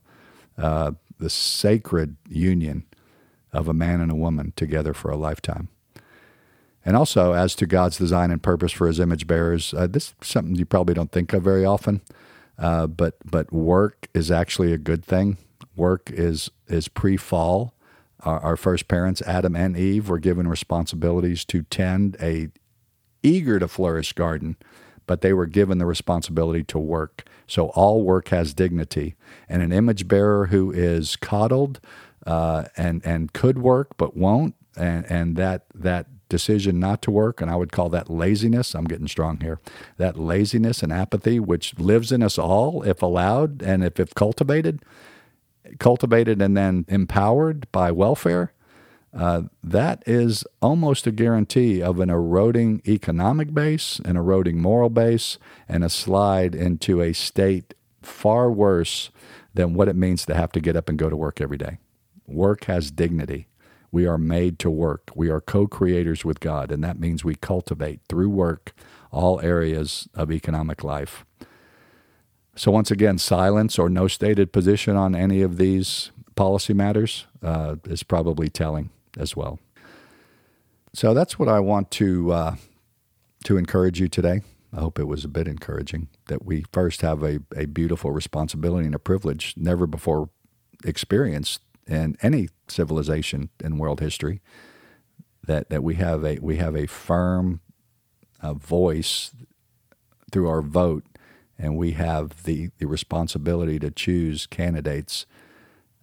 Uh, 0.59 0.93
the 1.19 1.31
sacred 1.31 2.17
union 2.29 2.85
of 3.51 3.67
a 3.67 3.73
man 3.73 4.03
and 4.03 4.13
a 4.13 4.15
woman 4.15 4.53
together 4.57 4.93
for 4.93 5.11
a 5.11 5.17
lifetime. 5.17 5.69
And 6.85 6.95
also, 6.95 7.33
as 7.33 7.55
to 7.55 7.67
God's 7.67 7.97
design 7.97 8.31
and 8.31 8.43
purpose 8.43 8.73
for 8.73 8.87
His 8.87 9.01
image 9.01 9.27
bearers, 9.27 9.73
uh, 9.73 9.87
this 9.87 10.15
is 10.21 10.29
something 10.29 10.55
you 10.55 10.67
probably 10.67 10.93
don't 10.93 11.13
think 11.13 11.33
of 11.33 11.43
very 11.43 11.65
often. 11.65 12.03
Uh, 12.59 12.87
but 12.87 13.17
but 13.25 13.51
work 13.51 14.09
is 14.13 14.31
actually 14.31 14.75
a 14.75 14.79
good 14.79 15.03
thing. 15.03 15.39
Work 15.75 16.11
is 16.11 16.51
is 16.69 16.89
pre-fall 16.89 17.73
our, 18.27 18.41
our 18.41 18.57
first 18.57 18.89
parents, 18.89 19.23
Adam 19.23 19.57
and 19.57 19.77
Eve, 19.77 20.09
were 20.09 20.19
given 20.19 20.49
responsibilities 20.49 21.45
to 21.47 21.63
tend 21.63 22.17
a 22.21 22.49
eager 23.23 23.59
to 23.59 23.69
flourish 23.69 24.13
garden, 24.13 24.57
but 25.07 25.21
they 25.21 25.33
were 25.33 25.47
given 25.47 25.79
the 25.79 25.87
responsibility 25.87 26.65
to 26.65 26.79
work. 26.79 27.25
So 27.47 27.69
all 27.71 28.03
work 28.03 28.29
has 28.29 28.53
dignity, 28.53 29.15
and 29.49 29.63
an 29.63 29.73
image 29.73 30.09
bearer 30.09 30.47
who 30.47 30.73
is 30.73 31.17
coddled 31.17 31.81
uh, 32.27 32.65
and 32.77 33.05
and 33.07 33.33
could 33.33 33.59
work 33.59 33.97
but 33.97 34.17
won't, 34.17 34.55
and 34.77 35.07
and 35.11 35.37
that 35.37 35.67
that 35.75 36.07
decision 36.29 36.81
not 36.81 37.03
to 37.03 37.11
work, 37.11 37.41
and 37.41 37.51
I 37.51 37.57
would 37.57 37.71
call 37.73 37.89
that 37.91 38.11
laziness. 38.11 38.75
I'm 38.75 38.85
getting 38.85 39.09
strong 39.09 39.39
here. 39.41 39.61
That 39.97 40.19
laziness 40.19 40.83
and 40.83 40.93
apathy, 40.93 41.39
which 41.39 41.79
lives 41.79 42.11
in 42.11 42.23
us 42.23 42.39
all, 42.39 42.83
if 42.83 43.01
allowed 43.01 43.63
and 43.63 43.85
if, 43.85 44.01
if 44.01 44.15
cultivated, 44.15 44.83
cultivated 45.79 46.41
and 46.41 46.57
then 46.57 46.85
empowered 46.89 47.71
by 47.73 47.91
welfare, 47.91 48.53
uh, 49.17 49.43
that 49.65 50.03
is 50.07 50.45
almost 50.61 51.07
a 51.07 51.11
guarantee 51.11 51.83
of 51.83 52.01
an 52.01 52.11
eroding 52.11 52.83
economic 52.87 53.55
base, 53.55 53.99
an 54.05 54.17
eroding 54.17 54.61
moral 54.61 54.91
base, 54.91 55.39
and 55.69 55.83
a 55.83 55.89
slide 55.89 56.55
into 56.55 57.01
a 57.01 57.15
state 57.15 57.75
far 58.03 58.51
worse 58.51 59.11
than 59.55 59.73
what 59.73 59.89
it 59.89 59.97
means 59.97 60.27
to 60.27 60.35
have 60.35 60.53
to 60.53 60.61
get 60.61 60.77
up 60.77 60.89
and 60.89 60.99
go 60.99 61.09
to 61.09 61.17
work 61.17 61.41
every 61.41 61.57
day. 61.57 61.79
Work 62.27 62.65
has 62.65 62.91
dignity. 62.91 63.49
We 63.91 64.07
are 64.07 64.19
made 64.19 64.59
to 64.59 64.71
work. 64.71 65.11
We 65.15 65.31
are 65.31 65.41
co 65.41 65.67
creators 65.67 66.25
with 66.25 66.41
God, 66.41 66.71
and 66.71 66.85
that 66.85 67.01
means 67.01 67.25
we 67.25 67.37
cultivate 67.37 68.01
through 68.09 68.29
work 68.29 68.75
all 69.11 69.41
areas 69.41 70.09
of 70.15 70.31
economic 70.31 70.85
life. 70.85 71.25
So, 72.59 72.71
once 72.71 72.91
again, 72.91 73.19
silence 73.19 73.79
or 73.79 73.91
no 73.91 74.09
stated 74.09 74.51
position 74.51 74.97
on 74.97 75.15
any 75.15 75.43
of 75.43 75.59
these 75.59 76.11
policy 76.37 76.73
matters 76.73 77.27
uh, 77.43 77.77
is 77.85 78.03
probably 78.03 78.49
telling 78.49 78.89
as 79.19 79.37
well. 79.37 79.59
So, 80.95 81.13
that's 81.13 81.39
what 81.39 81.51
I 81.51 81.61
want 81.61 81.91
to, 81.93 82.33
uh, 82.33 82.57
to 83.45 83.59
encourage 83.59 84.01
you 84.01 84.09
today. 84.09 84.41
I 84.75 84.81
hope 84.81 84.99
it 84.99 85.05
was 85.05 85.23
a 85.23 85.29
bit 85.29 85.47
encouraging 85.47 86.09
that 86.29 86.47
we 86.47 86.65
first 86.73 87.03
have 87.03 87.23
a, 87.23 87.41
a 87.55 87.67
beautiful 87.67 88.11
responsibility 88.11 88.87
and 88.87 88.95
a 88.95 88.99
privilege 88.99 89.53
never 89.57 89.87
before 89.87 90.31
experienced 90.83 91.61
in 91.87 92.17
any 92.23 92.49
civilization 92.69 93.51
in 93.63 93.77
world 93.77 94.01
history. 94.01 94.41
That, 95.47 95.69
that 95.69 95.85
we 95.85 95.95
have 95.95 96.25
a 96.25 96.39
we 96.41 96.57
have 96.57 96.75
a 96.75 96.87
firm 96.87 97.61
uh, 98.43 98.55
voice 98.55 99.31
through 100.33 100.49
our 100.49 100.61
vote 100.61 101.05
and 101.59 101.77
we 101.77 101.93
have 101.93 102.45
the, 102.45 102.71
the 102.79 102.87
responsibility 102.87 103.79
to 103.79 103.91
choose 103.91 104.47
candidates, 104.47 105.27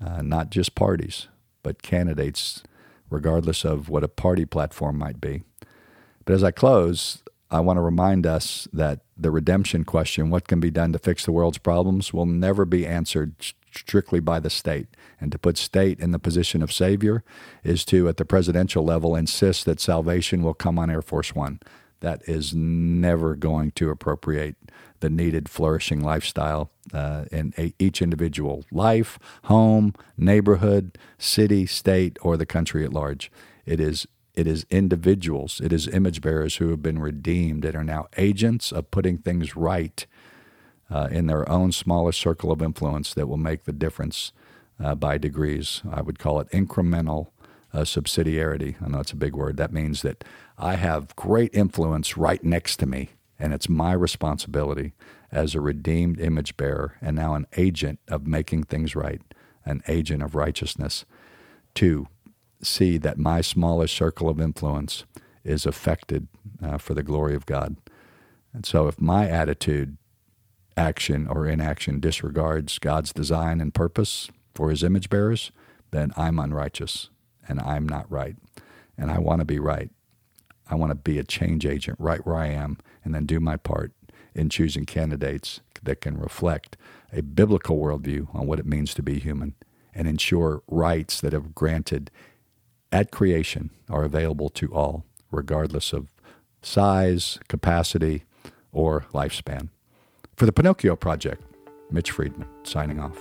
uh, 0.04 0.22
not 0.22 0.50
just 0.50 0.76
parties, 0.76 1.28
but 1.62 1.82
candidates, 1.82 2.64
regardless 3.10 3.64
of 3.64 3.90
what 3.90 4.04
a 4.04 4.08
party 4.08 4.46
platform 4.46 4.98
might 4.98 5.22
be. 5.22 5.44
But 6.26 6.34
as 6.34 6.44
I 6.44 6.52
close, 6.52 7.24
I 7.52 7.60
want 7.60 7.78
to 7.78 7.82
remind 7.82 8.26
us 8.26 8.68
that 8.74 9.02
the 9.16 9.30
redemption 9.30 9.84
question, 9.84 10.32
what 10.32 10.48
can 10.48 10.60
be 10.60 10.72
done 10.72 10.92
to 10.94 11.00
fix 11.00 11.24
the 11.24 11.32
world's 11.32 11.60
problems, 11.60 12.12
will 12.12 12.26
never 12.26 12.66
be 12.66 12.88
answered 12.88 13.36
strictly 13.72 14.20
by 14.20 14.40
the 14.40 14.50
state. 14.50 14.88
And 15.22 15.32
to 15.32 15.38
put 15.38 15.58
state 15.58 16.00
in 16.00 16.12
the 16.12 16.20
position 16.20 16.64
of 16.64 16.74
savior 16.74 17.24
is 17.64 17.86
to, 17.86 18.08
at 18.08 18.18
the 18.18 18.26
presidential 18.26 18.84
level, 18.84 19.16
insist 19.16 19.66
that 19.66 19.80
salvation 19.80 20.42
will 20.42 20.56
come 20.56 20.80
on 20.80 20.90
Air 20.90 21.04
Force 21.04 21.36
One. 21.36 21.60
That 22.00 22.22
is 22.28 22.54
never 22.56 23.36
going 23.36 23.72
to 23.72 23.90
appropriate 23.92 24.56
the 25.04 25.10
needed 25.10 25.50
flourishing 25.50 26.00
lifestyle 26.00 26.72
uh, 26.94 27.26
in 27.30 27.54
a, 27.58 27.74
each 27.78 28.02
individual 28.02 28.64
life, 28.72 29.20
home, 29.44 29.94
neighborhood, 30.18 30.98
city, 31.18 31.66
state, 31.66 32.18
or 32.22 32.38
the 32.38 32.46
country 32.46 32.86
at 32.86 32.94
large. 32.94 33.30
It 33.66 33.82
is 33.82 34.08
it 34.34 34.48
is 34.48 34.66
individuals, 34.72 35.62
it 35.62 35.72
is 35.74 35.88
image 35.90 36.22
bearers 36.22 36.56
who 36.56 36.70
have 36.70 36.82
been 36.82 37.00
redeemed 37.00 37.66
and 37.66 37.76
are 37.76 37.84
now 37.84 38.08
agents 38.18 38.72
of 38.72 38.90
putting 38.90 39.18
things 39.18 39.56
right 39.56 40.08
uh, 40.90 41.10
in 41.12 41.28
their 41.28 41.48
own 41.48 41.72
smaller 41.72 42.14
circle 42.14 42.52
of 42.52 42.62
influence 42.62 43.14
that 43.14 43.28
will 43.28 43.38
make 43.38 43.66
the 43.66 43.74
difference 43.74 44.32
uh, 44.84 44.96
by 44.96 45.18
degrees. 45.18 45.84
I 45.92 46.02
would 46.02 46.18
call 46.18 46.40
it 46.40 46.50
incremental 46.50 47.28
uh, 47.74 47.82
subsidiarity. 47.82 48.82
I 48.82 48.88
know 48.88 49.02
it's 49.02 49.12
a 49.12 49.18
big 49.18 49.36
word. 49.36 49.58
That 49.58 49.74
means 49.74 50.02
that 50.02 50.24
I 50.58 50.76
have 50.76 51.16
great 51.16 51.54
influence 51.54 52.18
right 52.18 52.44
next 52.44 52.78
to 52.78 52.86
me 52.86 53.10
and 53.44 53.54
it's 53.54 53.68
my 53.68 53.92
responsibility 53.92 54.94
as 55.30 55.54
a 55.54 55.60
redeemed 55.60 56.18
image 56.18 56.56
bearer 56.56 56.96
and 57.02 57.14
now 57.14 57.36
an 57.36 57.46
agent 57.58 58.00
of 58.08 58.26
making 58.26 58.64
things 58.64 58.96
right, 58.96 59.22
an 59.66 59.84
agent 59.90 60.24
of 60.24 60.34
righteousness, 60.34 61.04
to 61.76 62.08
see 62.62 62.98
that 62.98 63.18
my 63.18 63.42
smallest 63.42 63.94
circle 63.94 64.30
of 64.30 64.40
influence 64.40 65.04
is 65.44 65.66
affected 65.66 66.30
uh, 66.64 66.78
for 66.78 66.94
the 66.94 67.04
glory 67.04 67.36
of 67.36 67.46
God. 67.46 67.76
And 68.54 68.66
so 68.66 68.88
if 68.88 69.02
my 69.02 69.28
attitude, 69.28 69.98
action, 70.78 71.28
or 71.28 71.46
inaction 71.46 72.00
disregards 72.00 72.80
God's 72.80 73.12
design 73.12 73.60
and 73.60 73.74
purpose 73.74 74.32
for 74.56 74.70
his 74.70 74.84
image 74.84 75.10
bearers, 75.10 75.52
then 75.92 76.14
I'm 76.16 76.40
unrighteous 76.40 77.10
and 77.50 77.60
I'm 77.60 77.90
not 77.90 78.10
right. 78.10 78.38
And 78.98 79.12
I 79.12 79.20
want 79.20 79.40
to 79.40 79.46
be 79.46 79.60
right. 79.60 79.92
I 80.74 80.76
want 80.76 80.90
to 80.90 80.96
be 80.96 81.20
a 81.20 81.24
change 81.24 81.68
agent 81.68 82.00
right 82.00 82.26
where 82.26 82.36
I 82.36 82.48
am 82.48 82.80
and 83.06 83.14
then 83.14 83.28
do 83.28 83.40
my 83.40 83.58
part 83.58 83.92
in 84.34 84.50
choosing 84.50 84.88
candidates 84.88 85.62
that 85.84 86.02
can 86.02 86.18
reflect 86.18 86.78
a 87.16 87.22
biblical 87.22 87.78
worldview 87.78 88.34
on 88.34 88.48
what 88.48 88.58
it 88.58 88.66
means 88.66 88.96
to 88.96 89.04
be 89.04 89.20
human 89.20 89.54
and 89.94 90.08
ensure 90.08 90.64
rights 90.68 91.22
that 91.22 91.32
are 91.32 91.42
granted 91.42 92.10
at 92.92 93.12
creation 93.12 93.70
are 93.88 94.04
available 94.04 94.50
to 94.50 94.74
all, 94.74 95.06
regardless 95.30 95.94
of 95.94 96.08
size, 96.64 97.38
capacity, 97.48 98.24
or 98.72 99.06
lifespan. 99.14 99.70
For 100.36 100.48
the 100.48 100.52
Pinocchio 100.52 100.96
Project, 100.96 101.44
Mitch 101.92 102.10
Friedman 102.10 102.48
signing 102.64 103.00
off. 103.00 103.20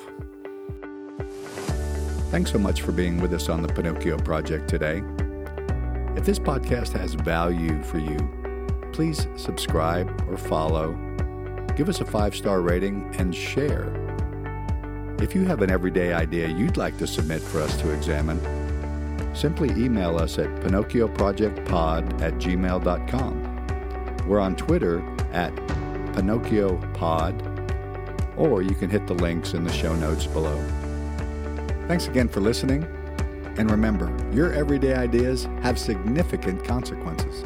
Thanks 2.31 2.51
so 2.51 2.59
much 2.59 2.81
for 2.81 2.93
being 2.93 3.21
with 3.21 3.35
us 3.35 3.51
on 3.51 3.61
the 3.61 3.69
Pinocchio 3.69 4.17
Project 4.17 4.71
today. 4.71 5.03
If 6.15 6.27
this 6.27 6.39
podcast 6.39 6.93
has 6.93 7.15
value 7.15 7.83
for 7.83 7.99
you, 7.99 8.19
please 8.93 9.27
subscribe 9.37 10.11
or 10.29 10.37
follow, 10.37 10.93
give 11.75 11.89
us 11.89 12.01
a 12.01 12.05
five 12.05 12.37
star 12.37 12.61
rating, 12.61 13.15
and 13.17 13.35
share. 13.35 13.91
If 15.21 15.35
you 15.35 15.45
have 15.47 15.63
an 15.63 15.71
everyday 15.71 16.13
idea 16.13 16.49
you'd 16.49 16.77
like 16.77 16.99
to 16.99 17.07
submit 17.07 17.41
for 17.41 17.63
us 17.63 17.75
to 17.81 17.91
examine, 17.93 18.39
simply 19.35 19.71
email 19.71 20.19
us 20.19 20.39
at 20.39 20.49
pinocchioprojectpod 20.57 22.21
at 22.21 22.35
gmail.com. 22.35 24.27
We're 24.29 24.41
on 24.41 24.55
Twitter 24.55 25.03
at 25.33 25.57
pinocchiopod, 26.15 27.35
or 28.37 28.61
you 28.61 28.75
can 28.75 28.91
hit 28.91 29.07
the 29.07 29.15
links 29.15 29.55
in 29.55 29.65
the 29.65 29.73
show 29.73 29.95
notes 29.95 30.27
below. 30.27 30.63
Thanks 31.89 32.07
again 32.07 32.29
for 32.29 32.41
listening, 32.41 32.87
and 33.57 33.71
remember, 33.71 34.15
your 34.33 34.53
everyday 34.53 34.95
ideas 34.95 35.49
have 35.63 35.79
significant 35.79 36.65
consequences. 36.65 37.45